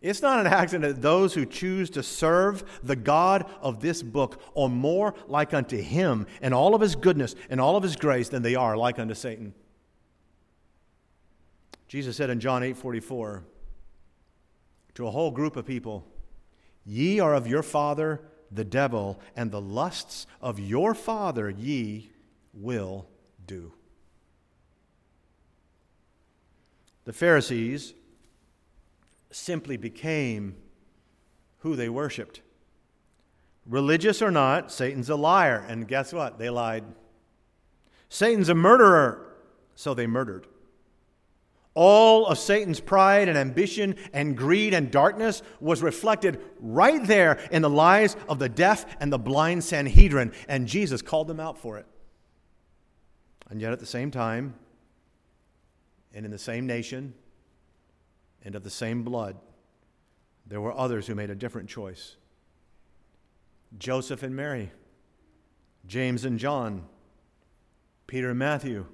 it's 0.00 0.22
not 0.22 0.40
an 0.40 0.46
accident 0.46 0.94
that 0.94 1.02
those 1.02 1.34
who 1.34 1.44
choose 1.44 1.90
to 1.90 2.02
serve 2.02 2.80
the 2.82 2.96
God 2.96 3.50
of 3.60 3.80
this 3.80 4.02
book 4.02 4.40
are 4.56 4.68
more 4.68 5.14
like 5.28 5.52
unto 5.52 5.76
him 5.76 6.26
and 6.40 6.54
all 6.54 6.74
of 6.74 6.80
his 6.80 6.96
goodness 6.96 7.34
and 7.50 7.60
all 7.60 7.76
of 7.76 7.82
his 7.82 7.96
grace 7.96 8.28
than 8.28 8.42
they 8.42 8.54
are 8.54 8.76
like 8.76 8.98
unto 8.98 9.14
Satan. 9.14 9.54
Jesus 11.88 12.16
said 12.16 12.30
in 12.30 12.40
John 12.40 12.62
8 12.62 12.76
44 12.76 13.44
to 14.94 15.06
a 15.06 15.10
whole 15.10 15.30
group 15.30 15.56
of 15.56 15.66
people, 15.66 16.06
Ye 16.84 17.20
are 17.20 17.34
of 17.34 17.46
your 17.46 17.62
father 17.62 18.22
the 18.50 18.64
devil, 18.64 19.20
and 19.36 19.50
the 19.50 19.60
lusts 19.60 20.26
of 20.40 20.58
your 20.58 20.94
father 20.94 21.48
ye 21.48 22.10
will 22.52 23.06
do. 23.46 23.72
The 27.04 27.12
Pharisees 27.12 27.94
simply 29.30 29.76
became 29.76 30.56
who 31.58 31.76
they 31.76 31.88
worshiped. 31.88 32.40
Religious 33.66 34.22
or 34.22 34.30
not, 34.30 34.72
Satan's 34.72 35.10
a 35.10 35.16
liar. 35.16 35.64
And 35.68 35.86
guess 35.86 36.12
what? 36.12 36.38
They 36.38 36.50
lied. 36.50 36.84
Satan's 38.08 38.48
a 38.48 38.54
murderer, 38.54 39.36
so 39.74 39.94
they 39.94 40.06
murdered. 40.06 40.46
All 41.74 42.26
of 42.26 42.38
Satan's 42.38 42.80
pride 42.80 43.28
and 43.28 43.38
ambition 43.38 43.94
and 44.12 44.36
greed 44.36 44.74
and 44.74 44.90
darkness 44.90 45.42
was 45.60 45.82
reflected 45.82 46.40
right 46.58 47.04
there 47.06 47.38
in 47.52 47.62
the 47.62 47.70
lies 47.70 48.16
of 48.28 48.40
the 48.40 48.48
deaf 48.48 48.96
and 49.00 49.12
the 49.12 49.18
blind 49.18 49.62
Sanhedrin, 49.62 50.32
and 50.48 50.66
Jesus 50.66 51.00
called 51.00 51.28
them 51.28 51.38
out 51.38 51.56
for 51.58 51.78
it. 51.78 51.86
And 53.48 53.60
yet, 53.60 53.72
at 53.72 53.78
the 53.78 53.86
same 53.86 54.10
time, 54.10 54.54
and 56.12 56.24
in 56.24 56.32
the 56.32 56.38
same 56.38 56.66
nation, 56.66 57.14
and 58.44 58.54
of 58.54 58.64
the 58.64 58.70
same 58.70 59.02
blood, 59.02 59.36
there 60.46 60.60
were 60.60 60.76
others 60.76 61.06
who 61.06 61.14
made 61.14 61.30
a 61.30 61.34
different 61.34 61.68
choice 61.68 62.16
Joseph 63.78 64.22
and 64.22 64.34
Mary, 64.34 64.72
James 65.86 66.24
and 66.24 66.38
John, 66.38 66.84
Peter 68.06 68.30
and 68.30 68.38
Matthew. 68.38 68.86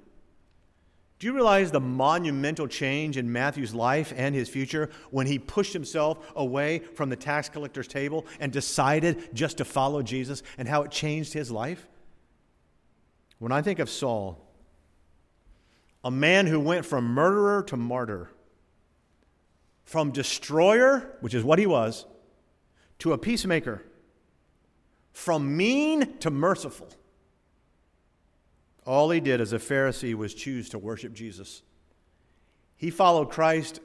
Do 1.19 1.25
you 1.25 1.33
realize 1.33 1.71
the 1.71 1.79
monumental 1.79 2.67
change 2.67 3.17
in 3.17 3.31
Matthew's 3.31 3.73
life 3.73 4.13
and 4.15 4.35
his 4.35 4.49
future 4.49 4.91
when 5.09 5.25
he 5.25 5.39
pushed 5.39 5.73
himself 5.73 6.19
away 6.35 6.77
from 6.79 7.09
the 7.09 7.15
tax 7.15 7.49
collector's 7.49 7.87
table 7.87 8.27
and 8.39 8.51
decided 8.51 9.33
just 9.33 9.57
to 9.57 9.65
follow 9.65 10.03
Jesus 10.03 10.43
and 10.59 10.67
how 10.67 10.83
it 10.83 10.91
changed 10.91 11.33
his 11.33 11.49
life? 11.49 11.87
When 13.39 13.51
I 13.51 13.63
think 13.63 13.79
of 13.79 13.89
Saul, 13.89 14.43
a 16.03 16.11
man 16.11 16.45
who 16.45 16.59
went 16.59 16.85
from 16.85 17.05
murderer 17.05 17.63
to 17.63 17.77
martyr, 17.77 18.29
from 19.87 20.11
destroyer, 20.11 21.15
which 21.21 21.33
is 21.33 21.45
what 21.45 21.57
he 21.57 21.65
was, 21.65 22.05
to 22.99 23.13
a 23.13 23.17
peacemaker, 23.17 23.81
from 25.13 25.55
mean 25.55 26.17
to 26.17 26.29
merciful. 26.29 26.89
All 28.85 29.09
he 29.11 29.21
did 29.21 29.39
as 29.39 29.53
a 29.53 29.59
Pharisee 29.59 30.13
was 30.13 30.33
choose 30.33 30.67
to 30.69 30.77
worship 30.77 31.13
Jesus. 31.13 31.61
He 32.75 32.89
followed 32.89 33.29
Christ 33.29 33.79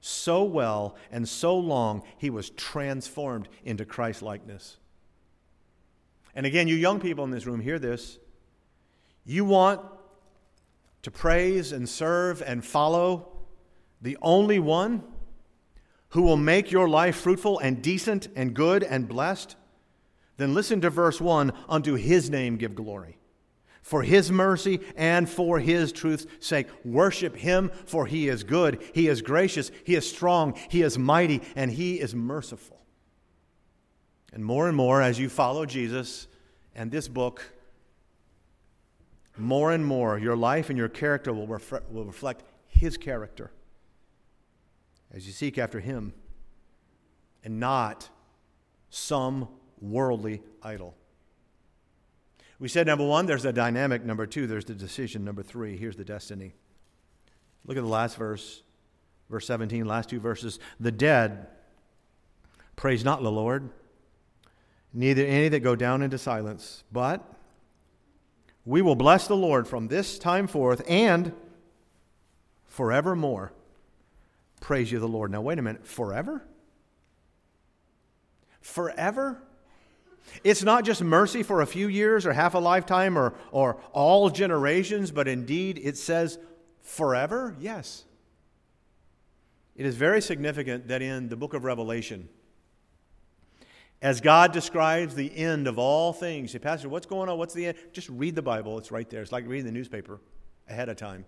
so 0.00 0.42
well 0.42 0.96
and 1.10 1.28
so 1.28 1.58
long, 1.58 2.02
he 2.16 2.30
was 2.30 2.48
transformed 2.48 3.46
into 3.62 3.84
Christ 3.84 4.22
likeness. 4.22 4.78
And 6.34 6.46
again, 6.46 6.66
you 6.66 6.76
young 6.76 6.98
people 6.98 7.24
in 7.24 7.30
this 7.30 7.44
room, 7.44 7.60
hear 7.60 7.78
this. 7.78 8.18
You 9.26 9.44
want 9.44 9.82
to 11.02 11.10
praise 11.10 11.72
and 11.72 11.86
serve 11.86 12.40
and 12.40 12.64
follow 12.64 13.28
the 14.00 14.16
only 14.22 14.58
one 14.58 15.04
who 16.12 16.22
will 16.22 16.36
make 16.36 16.70
your 16.70 16.88
life 16.88 17.16
fruitful 17.16 17.58
and 17.58 17.82
decent 17.82 18.28
and 18.36 18.54
good 18.54 18.82
and 18.82 19.08
blessed, 19.08 19.56
then 20.36 20.54
listen 20.54 20.80
to 20.80 20.90
verse 20.90 21.20
1 21.20 21.52
unto 21.68 21.94
his 21.94 22.28
name 22.28 22.56
give 22.56 22.74
glory. 22.74 23.18
For 23.80 24.02
his 24.02 24.30
mercy 24.30 24.80
and 24.94 25.28
for 25.28 25.58
his 25.58 25.90
truth's 25.90 26.26
sake. 26.38 26.68
Worship 26.84 27.36
him, 27.36 27.70
for 27.86 28.06
he 28.06 28.28
is 28.28 28.44
good, 28.44 28.82
he 28.94 29.08
is 29.08 29.22
gracious, 29.22 29.70
he 29.84 29.94
is 29.94 30.08
strong, 30.08 30.56
he 30.68 30.82
is 30.82 30.98
mighty, 30.98 31.40
and 31.56 31.70
he 31.70 31.98
is 31.98 32.14
merciful. 32.14 32.80
And 34.32 34.44
more 34.44 34.68
and 34.68 34.76
more, 34.76 35.02
as 35.02 35.18
you 35.18 35.28
follow 35.28 35.66
Jesus 35.66 36.28
and 36.74 36.90
this 36.90 37.08
book, 37.08 37.42
more 39.36 39.72
and 39.72 39.84
more, 39.84 40.18
your 40.18 40.36
life 40.36 40.68
and 40.68 40.78
your 40.78 40.88
character 40.88 41.32
will, 41.32 41.46
reflect 41.46 42.44
his 42.68 42.96
character 42.98 43.50
as 45.12 45.26
you 45.26 45.32
seek 45.32 45.58
after 45.58 45.80
Him 45.80 46.14
and 47.44 47.60
not 47.60 48.08
some 48.90 49.48
worldly 49.80 50.42
idol. 50.62 50.94
We 52.58 52.68
said 52.68 52.86
number 52.86 53.04
one, 53.04 53.26
there's 53.26 53.44
a 53.44 53.52
dynamic. 53.52 54.04
Number 54.04 54.26
two, 54.26 54.46
there's 54.46 54.64
the 54.64 54.74
decision. 54.74 55.24
Number 55.24 55.42
three, 55.42 55.76
here's 55.76 55.96
the 55.96 56.04
destiny. 56.04 56.54
Look 57.66 57.76
at 57.76 57.82
the 57.82 57.88
last 57.88 58.16
verse, 58.16 58.62
verse 59.28 59.46
17, 59.46 59.84
last 59.84 60.10
two 60.10 60.20
verses. 60.20 60.60
The 60.78 60.92
dead 60.92 61.48
praise 62.76 63.04
not 63.04 63.22
the 63.22 63.32
Lord, 63.32 63.70
neither 64.92 65.24
any 65.24 65.48
that 65.48 65.60
go 65.60 65.74
down 65.74 66.02
into 66.02 66.18
silence, 66.18 66.84
but 66.92 67.24
we 68.64 68.80
will 68.82 68.96
bless 68.96 69.26
the 69.26 69.36
Lord 69.36 69.66
from 69.66 69.88
this 69.88 70.18
time 70.18 70.46
forth 70.46 70.82
and 70.88 71.32
forevermore. 72.66 73.52
Praise 74.62 74.92
you, 74.92 75.00
the 75.00 75.08
Lord. 75.08 75.32
Now, 75.32 75.40
wait 75.40 75.58
a 75.58 75.62
minute. 75.62 75.84
Forever? 75.84 76.40
Forever? 78.60 79.42
It's 80.44 80.62
not 80.62 80.84
just 80.84 81.02
mercy 81.02 81.42
for 81.42 81.60
a 81.62 81.66
few 81.66 81.88
years 81.88 82.24
or 82.24 82.32
half 82.32 82.54
a 82.54 82.60
lifetime 82.60 83.18
or, 83.18 83.34
or 83.50 83.82
all 83.92 84.30
generations, 84.30 85.10
but 85.10 85.26
indeed 85.26 85.80
it 85.82 85.98
says 85.98 86.38
forever? 86.80 87.56
Yes. 87.58 88.04
It 89.74 89.84
is 89.84 89.96
very 89.96 90.22
significant 90.22 90.86
that 90.86 91.02
in 91.02 91.28
the 91.28 91.36
book 91.36 91.54
of 91.54 91.64
Revelation, 91.64 92.28
as 94.00 94.20
God 94.20 94.52
describes 94.52 95.16
the 95.16 95.36
end 95.36 95.66
of 95.66 95.76
all 95.76 96.12
things, 96.12 96.52
say, 96.52 96.60
Pastor, 96.60 96.88
what's 96.88 97.06
going 97.06 97.28
on? 97.28 97.36
What's 97.36 97.52
the 97.52 97.66
end? 97.66 97.78
Just 97.92 98.08
read 98.10 98.36
the 98.36 98.42
Bible. 98.42 98.78
It's 98.78 98.92
right 98.92 99.10
there. 99.10 99.22
It's 99.22 99.32
like 99.32 99.44
reading 99.48 99.66
the 99.66 99.72
newspaper 99.72 100.20
ahead 100.68 100.88
of 100.88 100.96
time. 100.96 101.24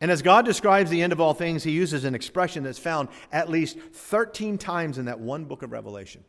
And 0.00 0.10
as 0.10 0.22
God 0.22 0.44
describes 0.44 0.90
the 0.90 1.02
end 1.02 1.12
of 1.12 1.20
all 1.20 1.34
things, 1.34 1.64
he 1.64 1.72
uses 1.72 2.04
an 2.04 2.14
expression 2.14 2.62
that's 2.62 2.78
found 2.78 3.08
at 3.32 3.50
least 3.50 3.78
13 3.78 4.56
times 4.56 4.96
in 4.96 5.06
that 5.06 5.18
one 5.18 5.44
book 5.44 5.62
of 5.62 5.72
Revelation. 5.72 6.24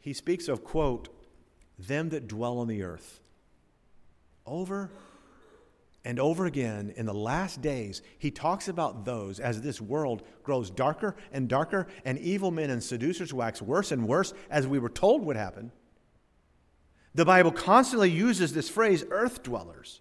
He 0.00 0.12
speaks 0.12 0.48
of, 0.48 0.64
quote, 0.64 1.08
them 1.78 2.10
that 2.10 2.26
dwell 2.26 2.58
on 2.58 2.68
the 2.68 2.82
earth. 2.82 3.20
Over 4.44 4.90
and 6.04 6.20
over 6.20 6.44
again 6.46 6.92
in 6.96 7.06
the 7.06 7.14
last 7.14 7.62
days, 7.62 8.02
he 8.18 8.30
talks 8.30 8.68
about 8.68 9.04
those 9.04 9.40
as 9.40 9.62
this 9.62 9.80
world 9.80 10.22
grows 10.42 10.70
darker 10.70 11.16
and 11.32 11.48
darker, 11.48 11.86
and 12.04 12.18
evil 12.18 12.50
men 12.50 12.70
and 12.70 12.82
seducers 12.82 13.32
wax 13.32 13.62
worse 13.62 13.92
and 13.92 14.06
worse, 14.06 14.34
as 14.50 14.66
we 14.66 14.78
were 14.78 14.90
told 14.90 15.24
would 15.24 15.36
happen. 15.36 15.72
The 17.14 17.24
Bible 17.24 17.52
constantly 17.52 18.10
uses 18.10 18.52
this 18.52 18.68
phrase, 18.68 19.04
earth 19.10 19.42
dwellers. 19.44 20.00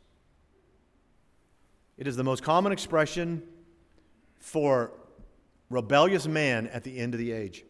It 1.98 2.08
is 2.08 2.16
the 2.16 2.24
most 2.24 2.44
common 2.44 2.72
expression 2.72 3.44
for 4.40 4.92
rebellious 5.70 6.28
man 6.28 6.68
at 6.68 6.84
the 6.84 6.98
end 6.98 7.14
of 7.14 7.20
the 7.20 7.32
age. 7.32 7.64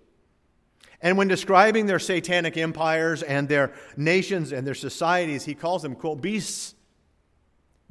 And 1.02 1.18
when 1.18 1.28
describing 1.28 1.86
their 1.86 2.00
satanic 2.00 2.56
empires 2.56 3.24
and 3.24 3.50
their 3.50 3.74
nations 3.98 4.54
and 4.54 4.66
their 4.66 4.74
societies, 4.74 5.44
he 5.44 5.54
calls 5.54 5.82
them, 5.82 5.96
quote, 5.96 6.22
beasts. 6.22 6.76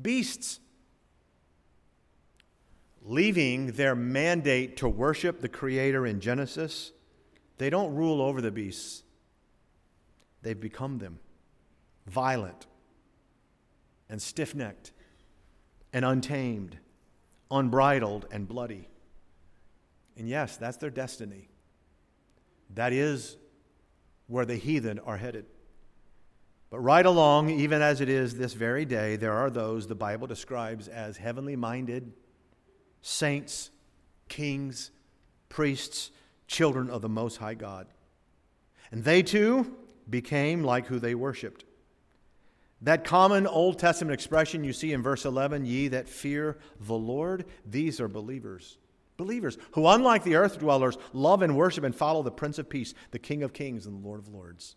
Beasts. 0.00 0.60
Leaving 3.02 3.72
their 3.72 3.94
mandate 3.94 4.76
to 4.78 4.88
worship 4.88 5.40
the 5.40 5.48
Creator 5.48 6.06
in 6.06 6.20
Genesis, 6.20 6.92
they 7.58 7.68
don't 7.68 7.94
rule 7.94 8.22
over 8.22 8.40
the 8.40 8.50
beasts, 8.50 9.02
they've 10.42 10.58
become 10.58 10.98
them. 10.98 11.18
violent, 12.06 12.66
and 14.08 14.20
stiff 14.20 14.54
necked, 14.54 14.92
and 15.92 16.04
untamed, 16.04 16.78
unbridled, 17.50 18.26
and 18.30 18.48
bloody. 18.48 18.88
And 20.16 20.28
yes, 20.28 20.56
that's 20.56 20.76
their 20.76 20.90
destiny. 20.90 21.48
That 22.74 22.92
is 22.92 23.36
where 24.26 24.44
the 24.46 24.56
heathen 24.56 24.98
are 25.00 25.16
headed. 25.16 25.46
But 26.70 26.80
right 26.80 27.04
along, 27.04 27.50
even 27.50 27.82
as 27.82 28.00
it 28.00 28.08
is 28.08 28.36
this 28.36 28.54
very 28.54 28.86
day, 28.86 29.16
there 29.16 29.34
are 29.34 29.50
those 29.50 29.86
the 29.86 29.94
Bible 29.94 30.26
describes 30.26 30.88
as 30.88 31.18
heavenly 31.18 31.54
minded 31.54 32.12
saints, 33.02 33.70
kings, 34.28 34.90
priests, 35.50 36.10
children 36.46 36.88
of 36.88 37.02
the 37.02 37.08
Most 37.08 37.36
High 37.36 37.54
God. 37.54 37.88
And 38.90 39.04
they 39.04 39.22
too 39.22 39.76
became 40.08 40.64
like 40.64 40.86
who 40.86 40.98
they 40.98 41.14
worshiped. 41.14 41.64
That 42.82 43.04
common 43.04 43.46
Old 43.46 43.78
Testament 43.78 44.12
expression 44.12 44.64
you 44.64 44.72
see 44.72 44.92
in 44.92 45.02
verse 45.02 45.24
11, 45.24 45.64
ye 45.64 45.88
that 45.88 46.08
fear 46.08 46.58
the 46.80 46.94
Lord, 46.94 47.44
these 47.64 48.00
are 48.00 48.08
believers. 48.08 48.76
Believers 49.16 49.56
who, 49.72 49.86
unlike 49.86 50.24
the 50.24 50.34
earth 50.34 50.58
dwellers, 50.58 50.98
love 51.12 51.42
and 51.42 51.56
worship 51.56 51.84
and 51.84 51.94
follow 51.94 52.22
the 52.24 52.32
Prince 52.32 52.58
of 52.58 52.68
Peace, 52.68 52.92
the 53.12 53.20
King 53.20 53.44
of 53.44 53.52
Kings 53.52 53.86
and 53.86 54.02
the 54.02 54.06
Lord 54.06 54.18
of 54.18 54.28
Lords. 54.28 54.74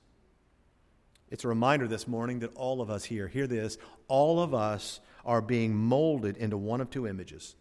It's 1.31 1.43
a 1.43 1.47
reminder 1.47 1.87
this 1.87 2.07
morning 2.07 2.39
that 2.39 2.55
all 2.55 2.79
of 2.79 2.91
us 2.91 3.05
here, 3.05 3.27
hear 3.27 3.47
this, 3.47 3.79
all 4.07 4.39
of 4.39 4.53
us 4.53 4.99
are 5.25 5.41
being 5.41 5.75
molded 5.75 6.37
into 6.37 6.57
one 6.57 6.81
of 6.81 6.91
two 6.91 7.07
images. 7.07 7.55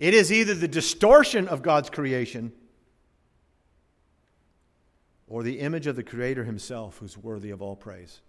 It 0.00 0.14
is 0.14 0.32
either 0.32 0.54
the 0.54 0.66
distortion 0.66 1.46
of 1.46 1.62
God's 1.62 1.90
creation 1.90 2.52
or 5.28 5.44
the 5.44 5.60
image 5.60 5.86
of 5.86 5.94
the 5.94 6.02
creator 6.02 6.42
himself 6.42 6.98
who's 6.98 7.16
worthy 7.16 7.50
of 7.50 7.62
all 7.62 7.76
praise. 7.76 8.20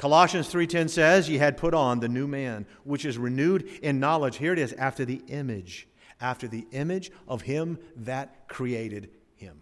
Colossians 0.00 0.48
3:10 0.48 0.88
says, 0.88 1.28
"Ye 1.28 1.36
had 1.36 1.58
put 1.58 1.74
on 1.74 2.00
the 2.00 2.08
new 2.08 2.26
man, 2.26 2.64
which 2.84 3.04
is 3.04 3.18
renewed 3.18 3.68
in 3.82 4.00
knowledge." 4.00 4.38
Here 4.38 4.54
it 4.54 4.58
is, 4.58 4.72
after 4.72 5.04
the 5.04 5.20
image, 5.28 5.86
after 6.22 6.48
the 6.48 6.66
image 6.70 7.12
of 7.28 7.42
him 7.42 7.78
that 7.96 8.48
created 8.48 9.10
him. 9.36 9.60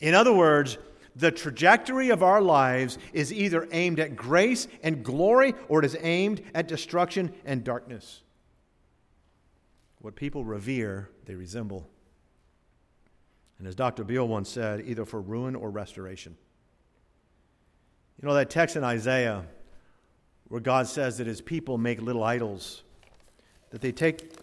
In 0.00 0.14
other 0.14 0.32
words, 0.32 0.78
the 1.14 1.30
trajectory 1.30 2.08
of 2.08 2.22
our 2.22 2.40
lives 2.40 2.96
is 3.12 3.30
either 3.30 3.68
aimed 3.70 4.00
at 4.00 4.16
grace 4.16 4.66
and 4.82 5.04
glory 5.04 5.52
or 5.68 5.80
it 5.80 5.84
is 5.84 5.96
aimed 6.00 6.40
at 6.54 6.66
destruction 6.66 7.34
and 7.44 7.62
darkness. 7.62 8.22
What 9.98 10.16
people 10.16 10.46
revere, 10.46 11.10
they 11.26 11.34
resemble. 11.34 11.86
And 13.58 13.68
as 13.68 13.74
Dr. 13.74 14.04
Beale 14.04 14.26
once 14.26 14.48
said, 14.48 14.80
either 14.80 15.04
for 15.04 15.20
ruin 15.20 15.54
or 15.54 15.70
restoration. 15.70 16.38
You 18.20 18.28
know 18.28 18.34
that 18.34 18.50
text 18.50 18.76
in 18.76 18.84
Isaiah 18.84 19.44
where 20.48 20.60
God 20.60 20.86
says 20.86 21.18
that 21.18 21.26
his 21.26 21.40
people 21.40 21.78
make 21.78 22.00
little 22.02 22.22
idols, 22.22 22.82
that 23.70 23.80
they 23.80 23.90
take 23.90 24.34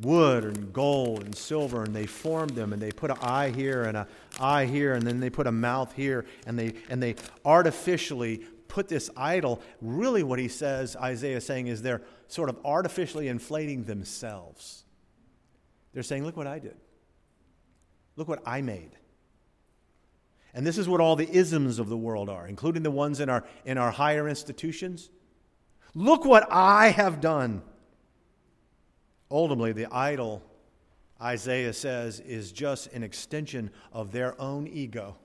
wood 0.00 0.42
and 0.42 0.72
gold 0.72 1.22
and 1.22 1.34
silver 1.34 1.84
and 1.84 1.94
they 1.94 2.06
form 2.06 2.48
them 2.48 2.72
and 2.72 2.82
they 2.82 2.90
put 2.90 3.10
an 3.10 3.16
eye 3.20 3.50
here 3.50 3.84
and 3.84 3.96
an 3.96 4.06
eye 4.40 4.64
here 4.66 4.94
and 4.94 5.06
then 5.06 5.20
they 5.20 5.30
put 5.30 5.46
a 5.46 5.52
mouth 5.52 5.92
here 5.94 6.26
and 6.46 6.58
they 6.58 6.74
and 6.88 7.00
they 7.00 7.14
artificially 7.44 8.38
put 8.66 8.88
this 8.88 9.08
idol. 9.16 9.62
Really 9.80 10.24
what 10.24 10.40
he 10.40 10.48
says 10.48 10.96
isaiah 10.96 11.36
is 11.36 11.46
saying 11.46 11.68
is 11.68 11.82
they're 11.82 12.02
sort 12.26 12.48
of 12.48 12.58
artificially 12.64 13.28
inflating 13.28 13.84
themselves. 13.84 14.84
They're 15.92 16.02
saying 16.02 16.24
look 16.24 16.36
what 16.36 16.48
i 16.48 16.58
did. 16.58 16.76
Look 18.16 18.26
what 18.26 18.42
i 18.44 18.60
made 18.60 18.90
and 20.54 20.66
this 20.66 20.78
is 20.78 20.88
what 20.88 21.00
all 21.00 21.16
the 21.16 21.30
isms 21.30 21.78
of 21.78 21.88
the 21.88 21.96
world 21.96 22.28
are 22.28 22.46
including 22.46 22.82
the 22.82 22.90
ones 22.90 23.20
in 23.20 23.28
our 23.28 23.44
in 23.64 23.76
our 23.78 23.90
higher 23.90 24.28
institutions 24.28 25.10
look 25.94 26.24
what 26.24 26.46
i 26.50 26.88
have 26.88 27.20
done 27.20 27.62
Ultimately, 29.34 29.72
the 29.72 29.92
idol, 29.92 30.44
Isaiah 31.20 31.72
says, 31.72 32.20
is 32.20 32.52
just 32.52 32.86
an 32.92 33.02
extension 33.02 33.70
of 33.92 34.12
their 34.12 34.40
own 34.40 34.68
ego. 34.68 35.16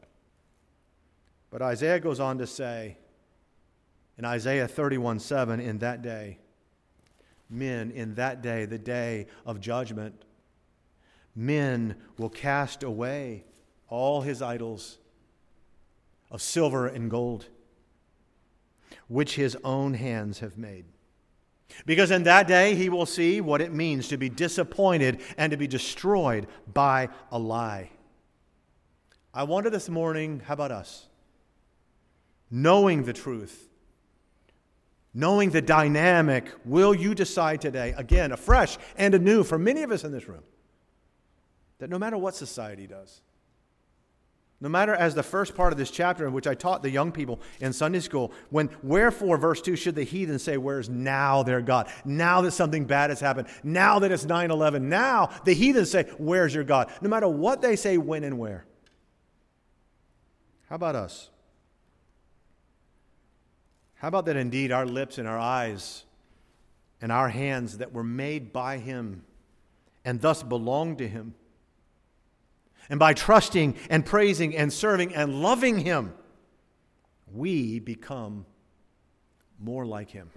But 1.52 1.62
Isaiah 1.62 2.00
goes 2.00 2.20
on 2.20 2.40
to 2.40 2.48
say 2.48 2.98
in 4.18 4.26
Isaiah 4.26 4.68
31 4.68 5.20
7, 5.20 5.60
in 5.60 5.78
that 5.78 6.02
day, 6.02 6.40
men, 7.52 7.92
in 7.92 8.16
that 8.16 8.42
day, 8.42 8.66
the 8.66 8.80
day 8.80 9.28
of 9.46 9.60
judgment, 9.60 10.24
men 11.36 11.96
will 12.18 12.30
cast 12.30 12.82
away 12.82 13.44
all 13.90 14.22
his 14.22 14.42
idols 14.42 14.98
of 16.32 16.42
silver 16.42 16.88
and 16.88 17.10
gold, 17.10 17.48
which 19.08 19.36
his 19.36 19.58
own 19.64 19.94
hands 19.94 20.40
have 20.40 20.58
made. 20.58 20.86
Because 21.86 22.12
in 22.12 22.24
that 22.24 22.48
day 22.48 22.76
he 22.76 22.90
will 22.90 23.06
see 23.06 23.42
what 23.42 23.62
it 23.62 23.74
means 23.74 24.08
to 24.10 24.18
be 24.18 24.30
disappointed 24.30 25.22
and 25.38 25.52
to 25.52 25.58
be 25.58 25.68
destroyed 25.68 26.48
by 26.72 27.10
a 27.32 27.40
lie. 27.40 27.92
I 29.34 29.44
wonder 29.44 29.70
this 29.70 29.90
morning, 29.90 30.42
how 30.46 30.56
about 30.56 30.72
us? 30.72 31.08
Knowing 32.50 33.04
the 33.04 33.14
truth, 33.14 33.70
knowing 35.14 35.52
the 35.52 35.62
dynamic, 35.62 36.52
will 36.66 36.96
you 36.96 37.14
decide 37.14 37.62
today, 37.62 37.94
again, 37.98 38.32
afresh 38.32 38.78
and 38.98 39.14
anew 39.14 39.44
for 39.44 39.60
many 39.60 39.84
of 39.84 39.92
us 39.92 40.04
in 40.04 40.12
this 40.12 40.28
room, 40.28 40.44
that 41.78 41.90
no 41.90 42.00
matter 42.00 42.18
what 42.18 42.36
society 42.36 42.88
does, 42.88 43.22
no 44.62 44.68
matter 44.68 44.94
as 44.94 45.16
the 45.16 45.24
first 45.24 45.56
part 45.56 45.72
of 45.72 45.80
this 45.80 45.90
chapter, 45.90 46.28
in 46.28 46.34
which 46.34 46.46
I 46.46 46.54
taught 46.54 46.84
the 46.84 46.90
young 46.90 47.14
people 47.14 47.40
in 47.62 47.72
Sunday 47.72 48.02
school, 48.02 48.34
when 48.50 48.70
wherefore, 48.84 49.38
verse 49.38 49.62
2, 49.62 49.78
should 49.78 49.96
the 49.96 50.04
heathen 50.04 50.38
say, 50.38 50.58
Where's 50.58 50.90
now 50.90 51.44
their 51.44 51.62
God? 51.62 51.90
Now 52.04 52.42
that 52.42 52.52
something 52.52 52.84
bad 52.84 53.10
has 53.10 53.22
happened, 53.22 53.48
now 53.64 54.00
that 54.00 54.12
it's 54.12 54.26
9 54.26 54.52
11, 54.52 54.90
now 54.90 55.30
the 55.46 55.54
heathen 55.54 55.86
say, 55.86 56.04
Where's 56.18 56.54
your 56.54 56.66
God? 56.66 56.92
No 57.02 57.10
matter 57.10 57.28
what 57.28 57.62
they 57.62 57.78
say, 57.78 57.98
when 57.98 58.26
and 58.26 58.38
where. 58.38 58.66
How 60.68 60.76
about 60.76 60.96
us? 60.96 61.30
How 63.96 64.10
about 64.10 64.26
that 64.26 64.36
indeed 64.36 64.72
our 64.74 64.86
lips 64.86 65.18
and 65.18 65.28
our 65.28 65.40
eyes 65.40 66.04
and 67.02 67.14
our 67.14 67.30
hands 67.30 67.78
that 67.78 67.94
were 67.94 68.04
made 68.04 68.52
by 68.52 68.78
Him 68.78 69.24
and 70.04 70.20
thus 70.20 70.44
belong 70.44 70.98
to 70.98 71.08
Him? 71.08 71.34
And 72.90 73.00
by 73.00 73.14
trusting 73.14 73.76
and 73.90 74.06
praising 74.06 74.56
and 74.56 74.74
serving 74.74 75.14
and 75.14 75.42
loving 75.42 75.80
Him, 75.80 76.14
we 77.32 77.80
become 77.80 78.46
more 79.60 79.86
like 79.86 80.10
Him. 80.10 80.32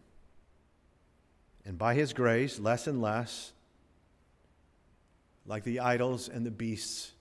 And 1.65 1.79
by 1.79 1.95
His 1.95 2.13
grace, 2.13 2.59
less 2.59 2.87
and 2.87 3.01
less 3.01 3.53
like 5.47 5.65
the 5.65 5.81
idols 5.81 6.29
and 6.29 6.47
the 6.47 6.51
beasts 6.51 7.13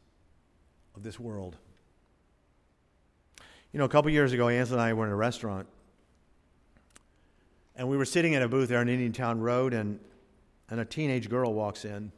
of 0.96 1.04
this 1.04 1.20
world. 1.20 1.58
You 3.72 3.78
know, 3.80 3.86
a 3.86 3.90
couple 3.90 4.12
years 4.12 4.34
ago, 4.34 4.50
Ansel 4.50 4.74
and 4.74 4.82
I 4.82 4.94
were 4.94 5.06
in 5.06 5.12
a 5.12 5.16
restaurant, 5.16 5.68
and 7.76 7.88
we 7.88 7.98
were 7.98 8.06
sitting 8.06 8.36
at 8.36 8.42
a 8.42 8.48
booth 8.48 8.70
there 8.70 8.80
on 8.80 8.90
Indiantown 8.90 9.40
Road, 9.40 9.74
and, 9.74 10.00
and 10.70 10.80
a 10.80 10.86
teenage 10.86 11.30
girl 11.30 11.54
walks 11.54 11.86
in. 11.86 12.12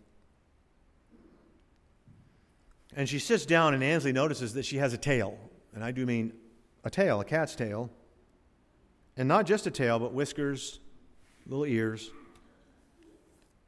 And 2.95 3.09
she 3.09 3.19
sits 3.19 3.45
down, 3.45 3.73
and 3.73 3.83
Ansley 3.83 4.11
notices 4.11 4.53
that 4.53 4.65
she 4.65 4.77
has 4.77 4.93
a 4.93 4.97
tail. 4.97 5.37
And 5.73 5.83
I 5.83 5.91
do 5.91 6.05
mean 6.05 6.33
a 6.83 6.89
tail, 6.89 7.19
a 7.21 7.25
cat's 7.25 7.55
tail. 7.55 7.89
And 9.17 9.27
not 9.27 9.45
just 9.45 9.65
a 9.65 9.71
tail, 9.71 9.99
but 9.99 10.13
whiskers, 10.13 10.79
little 11.47 11.65
ears, 11.65 12.11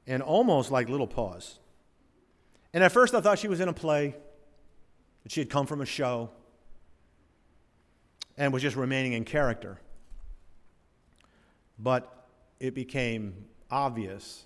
and 0.07 0.21
almost 0.21 0.71
like 0.71 0.89
little 0.89 1.07
paws. 1.07 1.59
And 2.73 2.83
at 2.83 2.91
first 2.91 3.15
I 3.15 3.21
thought 3.21 3.39
she 3.39 3.47
was 3.47 3.59
in 3.59 3.69
a 3.69 3.73
play, 3.73 4.15
that 5.23 5.31
she 5.31 5.39
had 5.39 5.49
come 5.49 5.65
from 5.65 5.81
a 5.81 5.85
show, 5.85 6.29
and 8.38 8.53
was 8.53 8.61
just 8.61 8.75
remaining 8.75 9.13
in 9.13 9.23
character. 9.23 9.79
But 11.79 12.27
it 12.59 12.75
became 12.75 13.45
obvious. 13.71 14.45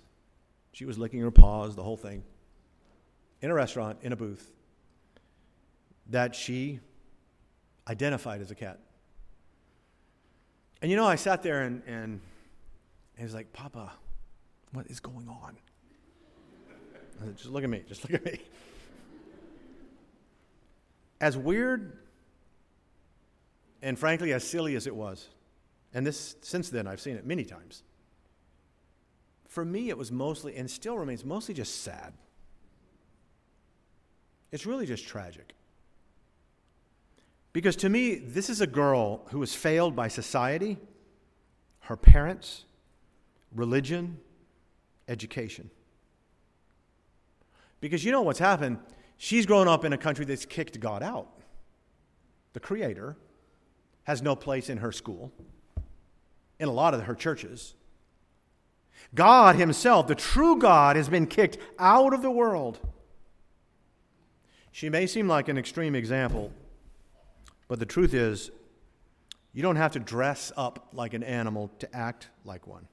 She 0.72 0.84
was 0.84 0.96
licking 0.96 1.20
her 1.20 1.30
paws, 1.30 1.76
the 1.76 1.82
whole 1.82 1.96
thing, 1.96 2.22
in 3.42 3.50
a 3.50 3.54
restaurant, 3.54 3.98
in 4.02 4.12
a 4.12 4.16
booth 4.16 4.50
that 6.10 6.34
she 6.34 6.80
identified 7.88 8.40
as 8.40 8.50
a 8.50 8.54
cat. 8.54 8.78
And 10.82 10.90
you 10.90 10.96
know, 10.96 11.06
I 11.06 11.16
sat 11.16 11.42
there 11.42 11.62
and, 11.62 11.82
and 11.86 12.20
he 13.16 13.24
was 13.24 13.34
like, 13.34 13.52
Papa, 13.52 13.92
what 14.72 14.86
is 14.86 15.00
going 15.00 15.28
on? 15.28 15.56
I 17.20 17.26
said, 17.26 17.36
just 17.36 17.50
look 17.50 17.64
at 17.64 17.70
me, 17.70 17.82
just 17.86 18.02
look 18.02 18.14
at 18.14 18.24
me. 18.24 18.40
As 21.20 21.36
weird 21.36 21.98
and 23.82 23.98
frankly 23.98 24.32
as 24.32 24.46
silly 24.46 24.74
as 24.74 24.86
it 24.86 24.94
was, 24.94 25.28
and 25.92 26.06
this 26.06 26.36
since 26.40 26.70
then 26.70 26.86
I've 26.86 27.00
seen 27.00 27.16
it 27.16 27.26
many 27.26 27.44
times. 27.44 27.82
For 29.48 29.64
me, 29.64 29.88
it 29.88 29.98
was 29.98 30.12
mostly, 30.12 30.56
and 30.56 30.70
still 30.70 30.96
remains 30.96 31.24
mostly 31.24 31.54
just 31.54 31.82
sad. 31.82 32.14
It's 34.52 34.64
really 34.64 34.86
just 34.86 35.06
tragic. 35.06 35.54
Because 37.52 37.76
to 37.76 37.88
me, 37.88 38.14
this 38.16 38.48
is 38.48 38.60
a 38.60 38.66
girl 38.66 39.26
who 39.30 39.38
was 39.38 39.54
failed 39.54 39.96
by 39.96 40.08
society, 40.08 40.78
her 41.80 41.96
parents, 41.96 42.64
religion, 43.54 44.18
education. 45.08 45.70
Because 47.80 48.04
you 48.04 48.12
know 48.12 48.22
what's 48.22 48.38
happened? 48.38 48.78
She's 49.16 49.46
grown 49.46 49.68
up 49.68 49.84
in 49.84 49.92
a 49.92 49.98
country 49.98 50.24
that's 50.24 50.46
kicked 50.46 50.78
God 50.80 51.02
out. 51.02 51.28
The 52.52 52.60
Creator 52.60 53.16
has 54.04 54.22
no 54.22 54.36
place 54.36 54.68
in 54.68 54.78
her 54.78 54.92
school, 54.92 55.32
in 56.58 56.68
a 56.68 56.72
lot 56.72 56.94
of 56.94 57.02
her 57.02 57.14
churches. 57.14 57.74
God 59.14 59.56
Himself, 59.56 60.06
the 60.06 60.14
true 60.14 60.58
God, 60.58 60.96
has 60.96 61.08
been 61.08 61.26
kicked 61.26 61.58
out 61.78 62.12
of 62.12 62.22
the 62.22 62.30
world. 62.30 62.78
She 64.72 64.88
may 64.88 65.06
seem 65.06 65.26
like 65.26 65.48
an 65.48 65.58
extreme 65.58 65.94
example, 65.94 66.52
but 67.70 67.78
the 67.78 67.86
truth 67.86 68.14
is, 68.14 68.50
you 69.52 69.62
don't 69.62 69.76
have 69.76 69.92
to 69.92 70.00
dress 70.00 70.50
up 70.56 70.88
like 70.92 71.14
an 71.14 71.22
animal 71.22 71.70
to 71.78 71.96
act 71.96 72.28
like 72.44 72.66
one. 72.66 72.88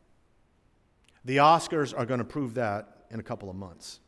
The 1.26 1.38
Oscars 1.38 1.98
are 1.98 2.06
going 2.06 2.20
to 2.20 2.24
prove 2.24 2.54
that 2.54 3.06
in 3.10 3.20
a 3.20 3.24
couple 3.24 3.50
of 3.50 3.56
months. 3.56 4.00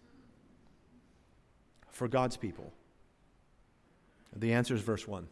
For 1.89 2.07
God's 2.07 2.37
people, 2.37 2.71
the 4.35 4.53
answer 4.53 4.75
is 4.75 4.81
verse 4.81 5.07
1. 5.07 5.27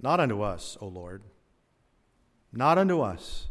Not 0.00 0.18
unto 0.18 0.42
us, 0.42 0.76
O 0.80 0.88
Lord, 0.88 1.22
not 2.52 2.78
unto 2.78 3.02
us, 3.02 3.46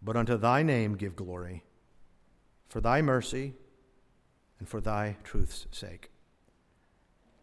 but 0.00 0.16
unto 0.16 0.38
thy 0.38 0.62
name 0.62 0.96
give 0.96 1.14
glory, 1.14 1.62
for 2.70 2.80
thy 2.80 3.02
mercy 3.02 3.52
and 4.58 4.66
for 4.66 4.80
thy 4.80 5.18
truth's 5.24 5.66
sake. 5.70 6.10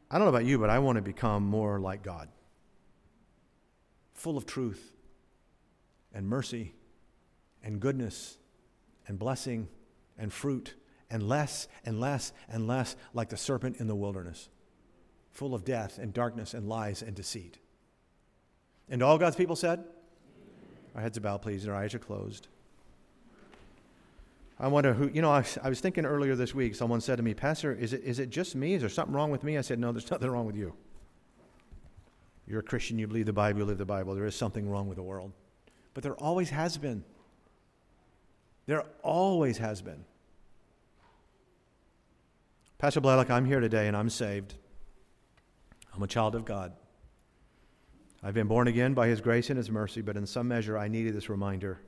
I 0.09 0.17
don't 0.17 0.25
know 0.25 0.29
about 0.29 0.45
you, 0.45 0.57
but 0.59 0.69
I 0.69 0.79
want 0.79 0.97
to 0.97 1.01
become 1.01 1.43
more 1.43 1.79
like 1.79 2.03
God, 2.03 2.29
full 4.13 4.37
of 4.37 4.45
truth 4.45 4.91
and 6.13 6.27
mercy 6.27 6.73
and 7.63 7.79
goodness 7.79 8.37
and 9.07 9.17
blessing 9.19 9.67
and 10.17 10.31
fruit, 10.31 10.75
and 11.09 11.27
less 11.27 11.67
and 11.85 11.99
less 11.99 12.33
and 12.49 12.67
less 12.67 12.95
like 13.13 13.29
the 13.29 13.37
serpent 13.37 13.77
in 13.77 13.87
the 13.87 13.95
wilderness, 13.95 14.49
full 15.31 15.53
of 15.53 15.65
death 15.65 15.97
and 15.97 16.13
darkness 16.13 16.53
and 16.53 16.67
lies 16.67 17.01
and 17.01 17.15
deceit. 17.15 17.59
And 18.89 19.01
all 19.03 19.17
God's 19.17 19.35
people 19.35 19.55
said, 19.55 19.83
Our 20.95 21.01
heads 21.01 21.17
are 21.17 21.21
bowed, 21.21 21.41
please, 21.41 21.63
and 21.63 21.73
our 21.73 21.79
eyes 21.79 21.93
are 21.93 21.99
closed. 21.99 22.47
I 24.57 24.67
wonder 24.67 24.93
who, 24.93 25.09
you 25.09 25.21
know, 25.21 25.31
I, 25.31 25.45
I, 25.63 25.69
was 25.69 25.81
thinking 25.81 26.05
earlier 26.05 26.33
this 26.35 26.55
week, 26.55 26.75
someone 26.75 27.01
said 27.01 27.17
to 27.17 27.23
me, 27.23 27.33
Pastor, 27.33 27.73
is 27.73 27.91
it, 27.91 28.03
is 28.03 28.19
it 28.19 28.29
just 28.29 28.55
me? 28.55 28.73
Is 28.73 28.81
there 28.81 28.89
something 28.89 29.13
wrong 29.13 29.29
with 29.29 29.43
me? 29.43 29.57
I 29.57 29.61
said, 29.61 29.79
No, 29.79 29.91
there's 29.91 30.09
nothing 30.11 30.29
wrong 30.29 30.45
with 30.45 30.55
you. 30.55 30.73
You're 32.47 32.61
a 32.61 32.63
Christian, 32.63 32.97
you 32.97 33.07
believe 33.07 33.25
the 33.25 33.33
Bible, 33.33 33.59
you 33.59 33.65
live 33.65 33.77
the 33.77 33.85
Bible. 33.85 34.15
There 34.15 34.25
is 34.25 34.35
something 34.35 34.69
wrong 34.69 34.87
with 34.87 34.95
the 34.95 35.03
world. 35.03 35.33
But 35.93 36.03
there 36.03 36.15
always 36.15 36.51
has 36.51 36.77
been. 36.77 37.03
There 38.65 38.83
always 39.03 39.57
has 39.57 39.81
been. 39.81 40.05
Pastor 42.77 43.01
Blalock, 43.01 43.29
I'm 43.29 43.45
here 43.45 43.59
today 43.59 43.87
and 43.87 43.97
I'm 43.97 44.09
saved. 44.09 44.53
I'm 45.93 46.03
a 46.03 46.07
child 46.07 46.35
of 46.35 46.45
God. 46.45 46.73
I've 48.21 48.33
been 48.33 48.47
born 48.47 48.67
again 48.67 48.93
by 48.93 49.07
His 49.07 49.21
grace 49.21 49.49
and 49.49 49.57
His 49.57 49.69
mercy, 49.69 50.01
but 50.01 50.17
in 50.17 50.25
some 50.25 50.47
measure 50.47 50.77
I 50.77 50.87
needed 50.87 51.13
this 51.13 51.29
reminder. 51.29 51.79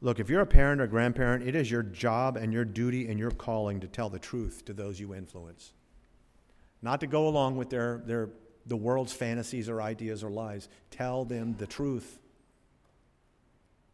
Look, 0.00 0.20
if 0.20 0.30
you're 0.30 0.42
a 0.42 0.46
parent 0.46 0.80
or 0.80 0.86
grandparent, 0.86 1.46
it 1.46 1.56
is 1.56 1.70
your 1.70 1.82
job 1.82 2.36
and 2.36 2.52
your 2.52 2.64
duty 2.64 3.08
and 3.08 3.18
your 3.18 3.32
calling 3.32 3.80
to 3.80 3.88
tell 3.88 4.08
the 4.08 4.18
truth 4.18 4.64
to 4.66 4.72
those 4.72 5.00
you 5.00 5.14
influence. 5.14 5.72
Not 6.82 7.00
to 7.00 7.08
go 7.08 7.26
along 7.26 7.56
with 7.56 7.70
their, 7.70 8.02
their, 8.06 8.30
the 8.66 8.76
world's 8.76 9.12
fantasies 9.12 9.68
or 9.68 9.82
ideas 9.82 10.22
or 10.22 10.30
lies. 10.30 10.68
Tell 10.90 11.24
them 11.24 11.56
the 11.58 11.66
truth. 11.66 12.20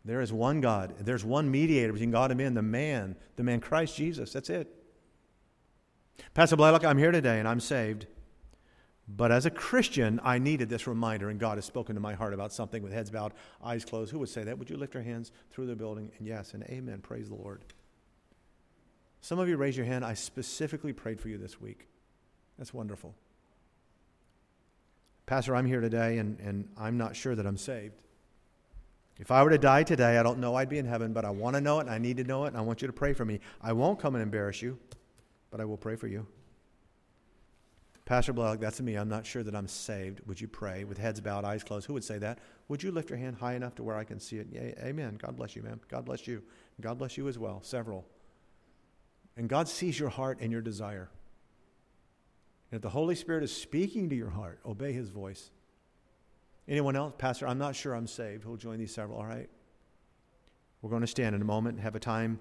There 0.04 0.20
is 0.20 0.30
one 0.30 0.60
God. 0.60 0.94
There's 1.00 1.24
one 1.24 1.50
mediator 1.50 1.94
between 1.94 2.10
God 2.10 2.30
and 2.30 2.38
man, 2.38 2.52
the 2.52 2.62
man, 2.62 3.16
the 3.36 3.42
man 3.42 3.60
Christ 3.60 3.96
Jesus. 3.96 4.34
That's 4.34 4.50
it. 4.50 4.68
Pastor 6.34 6.56
Blalock, 6.56 6.84
I'm 6.84 6.98
here 6.98 7.12
today 7.12 7.38
and 7.38 7.48
I'm 7.48 7.60
saved. 7.60 8.06
But 9.06 9.30
as 9.30 9.44
a 9.44 9.50
Christian, 9.50 10.18
I 10.24 10.38
needed 10.38 10.70
this 10.70 10.86
reminder, 10.86 11.28
and 11.28 11.38
God 11.38 11.58
has 11.58 11.66
spoken 11.66 11.94
to 11.94 12.00
my 12.00 12.14
heart 12.14 12.32
about 12.32 12.52
something 12.52 12.82
with 12.82 12.92
heads 12.92 13.10
bowed, 13.10 13.34
eyes 13.62 13.84
closed. 13.84 14.10
Who 14.12 14.18
would 14.20 14.30
say 14.30 14.44
that? 14.44 14.58
Would 14.58 14.70
you 14.70 14.76
lift 14.76 14.94
your 14.94 15.02
hands 15.02 15.30
through 15.50 15.66
the 15.66 15.76
building? 15.76 16.10
And 16.18 16.26
yes, 16.26 16.54
and 16.54 16.62
amen. 16.64 17.00
Praise 17.00 17.28
the 17.28 17.34
Lord. 17.34 17.62
Some 19.20 19.38
of 19.38 19.48
you 19.48 19.56
raise 19.56 19.76
your 19.76 19.86
hand. 19.86 20.04
I 20.04 20.14
specifically 20.14 20.92
prayed 20.92 21.20
for 21.20 21.28
you 21.28 21.36
this 21.36 21.60
week. 21.60 21.86
That's 22.58 22.72
wonderful. 22.72 23.14
Pastor, 25.26 25.54
I'm 25.54 25.66
here 25.66 25.80
today, 25.80 26.18
and, 26.18 26.38
and 26.40 26.68
I'm 26.76 26.96
not 26.96 27.14
sure 27.14 27.34
that 27.34 27.46
I'm 27.46 27.56
saved. 27.56 28.02
If 29.18 29.30
I 29.30 29.42
were 29.42 29.50
to 29.50 29.58
die 29.58 29.82
today, 29.82 30.18
I 30.18 30.22
don't 30.22 30.38
know 30.38 30.54
I'd 30.54 30.68
be 30.68 30.78
in 30.78 30.86
heaven, 30.86 31.12
but 31.12 31.24
I 31.24 31.30
want 31.30 31.56
to 31.56 31.60
know 31.60 31.78
it, 31.78 31.82
and 31.82 31.90
I 31.90 31.98
need 31.98 32.16
to 32.16 32.24
know 32.24 32.44
it, 32.44 32.48
and 32.48 32.56
I 32.56 32.62
want 32.62 32.82
you 32.82 32.86
to 32.86 32.92
pray 32.92 33.12
for 33.12 33.24
me. 33.24 33.40
I 33.62 33.72
won't 33.72 33.98
come 33.98 34.14
and 34.14 34.22
embarrass 34.22 34.60
you, 34.60 34.78
but 35.50 35.60
I 35.60 35.64
will 35.64 35.76
pray 35.76 35.96
for 35.96 36.06
you. 36.06 36.26
Pastor 38.04 38.34
Blalock, 38.34 38.60
that's 38.60 38.80
me. 38.82 38.96
I'm 38.96 39.08
not 39.08 39.24
sure 39.24 39.42
that 39.42 39.56
I'm 39.56 39.66
saved. 39.66 40.20
Would 40.26 40.38
you 40.38 40.46
pray 40.46 40.84
with 40.84 40.98
heads 40.98 41.20
bowed, 41.22 41.44
eyes 41.44 41.64
closed? 41.64 41.86
Who 41.86 41.94
would 41.94 42.04
say 42.04 42.18
that? 42.18 42.38
Would 42.68 42.82
you 42.82 42.90
lift 42.90 43.08
your 43.08 43.18
hand 43.18 43.36
high 43.36 43.54
enough 43.54 43.74
to 43.76 43.82
where 43.82 43.96
I 43.96 44.04
can 44.04 44.20
see 44.20 44.36
it? 44.36 44.48
Yeah, 44.50 44.84
amen. 44.84 45.18
God 45.20 45.36
bless 45.36 45.56
you, 45.56 45.62
ma'am. 45.62 45.80
God 45.88 46.04
bless 46.04 46.26
you. 46.26 46.42
God 46.80 46.98
bless 46.98 47.16
you 47.16 47.28
as 47.28 47.38
well. 47.38 47.62
Several. 47.62 48.04
And 49.36 49.48
God 49.48 49.68
sees 49.68 49.98
your 49.98 50.10
heart 50.10 50.38
and 50.40 50.52
your 50.52 50.60
desire. 50.60 51.08
And 52.70 52.76
if 52.76 52.82
the 52.82 52.90
Holy 52.90 53.14
Spirit 53.14 53.42
is 53.42 53.56
speaking 53.56 54.10
to 54.10 54.16
your 54.16 54.30
heart, 54.30 54.60
obey 54.66 54.92
his 54.92 55.08
voice. 55.08 55.50
Anyone 56.68 56.96
else? 56.96 57.14
Pastor, 57.16 57.48
I'm 57.48 57.58
not 57.58 57.74
sure 57.74 57.94
I'm 57.94 58.06
saved. 58.06 58.44
Who'll 58.44 58.56
join 58.56 58.78
these 58.78 58.94
several? 58.94 59.18
All 59.18 59.26
right. 59.26 59.48
We're 60.82 60.90
going 60.90 61.02
to 61.02 61.06
stand 61.06 61.34
in 61.34 61.40
a 61.40 61.46
moment, 61.46 61.80
have 61.80 61.94
a 61.94 62.00
time 62.00 62.38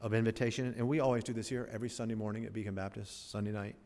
of 0.00 0.14
invitation. 0.14 0.74
And 0.78 0.88
we 0.88 1.00
always 1.00 1.22
do 1.22 1.34
this 1.34 1.50
here 1.50 1.68
every 1.70 1.90
Sunday 1.90 2.14
morning 2.14 2.46
at 2.46 2.54
Beacon 2.54 2.74
Baptist, 2.74 3.30
Sunday 3.30 3.52
night. 3.52 3.76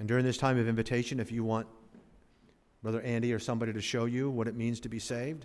And 0.00 0.08
during 0.08 0.24
this 0.24 0.38
time 0.38 0.58
of 0.58 0.66
invitation, 0.66 1.20
if 1.20 1.30
you 1.30 1.44
want 1.44 1.66
Brother 2.82 3.02
Andy 3.02 3.34
or 3.34 3.38
somebody 3.38 3.74
to 3.74 3.82
show 3.82 4.06
you 4.06 4.30
what 4.30 4.48
it 4.48 4.56
means 4.56 4.80
to 4.80 4.88
be 4.88 4.98
saved, 4.98 5.44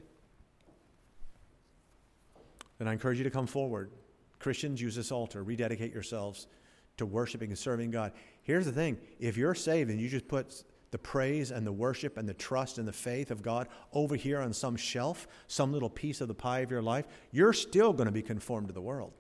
then 2.80 2.88
I 2.88 2.94
encourage 2.94 3.18
you 3.18 3.26
to 3.26 3.30
come 3.30 3.48
forward. 3.48 3.92
Christians, 4.40 4.82
use 4.82 4.96
this 4.96 5.12
altar. 5.12 5.44
Rededicate 5.44 5.94
yourselves 5.94 6.48
to 6.96 7.06
worshiping 7.06 7.50
and 7.50 7.60
serving 7.60 7.92
God. 7.92 8.14
Here's 8.44 8.66
the 8.66 8.72
thing 8.72 8.98
if 9.20 9.36
you're 9.36 9.56
saved 9.56 9.90
and 9.90 10.00
you 10.00 10.08
just 10.08 10.30
put 10.30 10.64
the 10.92 11.00
praise 11.00 11.52
and 11.52 11.68
the 11.68 11.74
worship 11.74 12.16
and 12.16 12.28
the 12.28 12.34
trust 12.34 12.78
and 12.78 12.88
the 12.88 12.94
faith 12.94 13.32
of 13.32 13.42
God 13.42 13.68
over 13.92 14.16
here 14.16 14.40
on 14.40 14.54
some 14.54 14.78
shelf, 14.78 15.28
some 15.48 15.74
little 15.74 15.90
piece 15.90 16.22
of 16.22 16.30
the 16.30 16.34
pie 16.34 16.60
of 16.60 16.72
your 16.72 16.82
life, 16.82 17.08
you're 17.32 17.52
still 17.52 17.92
going 17.92 18.08
to 18.08 18.12
be 18.14 18.22
conformed 18.22 18.70
to 18.70 18.74
the 18.74 18.82
world. 18.82 19.12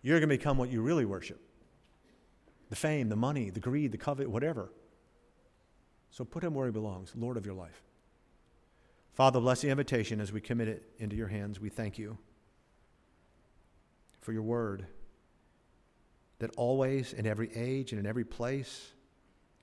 You're 0.00 0.20
going 0.20 0.30
to 0.30 0.38
become 0.38 0.56
what 0.56 0.70
you 0.70 0.80
really 0.80 1.04
worship 1.04 1.38
the 2.72 2.76
fame, 2.76 3.10
the 3.10 3.16
money, 3.16 3.50
the 3.50 3.60
greed, 3.60 3.92
the 3.92 3.98
covet, 3.98 4.30
whatever. 4.30 4.72
So 6.10 6.24
put 6.24 6.42
him 6.42 6.54
where 6.54 6.64
he 6.64 6.72
belongs, 6.72 7.12
Lord 7.14 7.36
of 7.36 7.44
your 7.44 7.54
life. 7.54 7.82
Father, 9.12 9.40
bless 9.40 9.60
the 9.60 9.68
invitation 9.68 10.22
as 10.22 10.32
we 10.32 10.40
commit 10.40 10.68
it 10.68 10.82
into 10.98 11.14
your 11.14 11.28
hands. 11.28 11.60
We 11.60 11.68
thank 11.68 11.98
you 11.98 12.16
for 14.22 14.32
your 14.32 14.40
word 14.40 14.86
that 16.38 16.50
always, 16.56 17.12
in 17.12 17.26
every 17.26 17.54
age 17.54 17.92
and 17.92 18.00
in 18.00 18.06
every 18.06 18.24
place, 18.24 18.92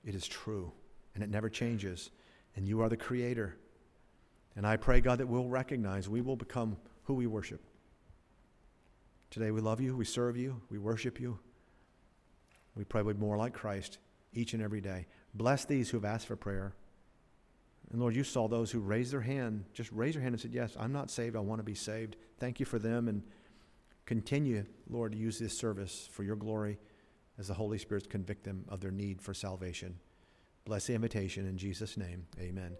it 0.04 0.14
is 0.14 0.28
true 0.28 0.70
and 1.16 1.24
it 1.24 1.30
never 1.30 1.48
changes. 1.48 2.12
And 2.54 2.64
you 2.64 2.80
are 2.80 2.88
the 2.88 2.96
creator. 2.96 3.56
And 4.54 4.64
I 4.64 4.76
pray, 4.76 5.00
God, 5.00 5.18
that 5.18 5.26
we'll 5.26 5.48
recognize 5.48 6.08
we 6.08 6.20
will 6.20 6.36
become 6.36 6.76
who 7.02 7.14
we 7.14 7.26
worship. 7.26 7.60
Today 9.30 9.50
we 9.50 9.60
love 9.60 9.80
you, 9.80 9.96
we 9.96 10.04
serve 10.04 10.36
you, 10.36 10.60
we 10.70 10.78
worship 10.78 11.18
you. 11.18 11.40
We 12.80 12.84
pray 12.84 13.02
we'd 13.02 13.18
more 13.18 13.36
like 13.36 13.52
Christ 13.52 13.98
each 14.32 14.54
and 14.54 14.62
every 14.62 14.80
day. 14.80 15.04
Bless 15.34 15.66
these 15.66 15.90
who 15.90 15.98
have 15.98 16.04
asked 16.06 16.26
for 16.26 16.34
prayer. 16.34 16.72
And 17.90 18.00
Lord, 18.00 18.16
you 18.16 18.24
saw 18.24 18.48
those 18.48 18.70
who 18.70 18.80
raised 18.80 19.12
their 19.12 19.20
hand, 19.20 19.66
just 19.74 19.92
raised 19.92 20.16
their 20.16 20.22
hand 20.22 20.32
and 20.32 20.40
said, 20.40 20.54
Yes, 20.54 20.78
I'm 20.80 20.90
not 20.90 21.10
saved. 21.10 21.36
I 21.36 21.40
want 21.40 21.58
to 21.58 21.62
be 21.62 21.74
saved. 21.74 22.16
Thank 22.38 22.58
you 22.58 22.64
for 22.64 22.78
them. 22.78 23.06
And 23.06 23.22
continue, 24.06 24.64
Lord, 24.88 25.12
to 25.12 25.18
use 25.18 25.38
this 25.38 25.54
service 25.54 26.08
for 26.10 26.22
your 26.22 26.36
glory 26.36 26.78
as 27.38 27.48
the 27.48 27.54
Holy 27.54 27.76
Spirit 27.76 28.08
convict 28.08 28.44
them 28.44 28.64
of 28.70 28.80
their 28.80 28.90
need 28.90 29.20
for 29.20 29.34
salvation. 29.34 29.98
Bless 30.64 30.86
the 30.86 30.94
invitation 30.94 31.46
in 31.46 31.58
Jesus' 31.58 31.98
name. 31.98 32.28
Amen. 32.40 32.78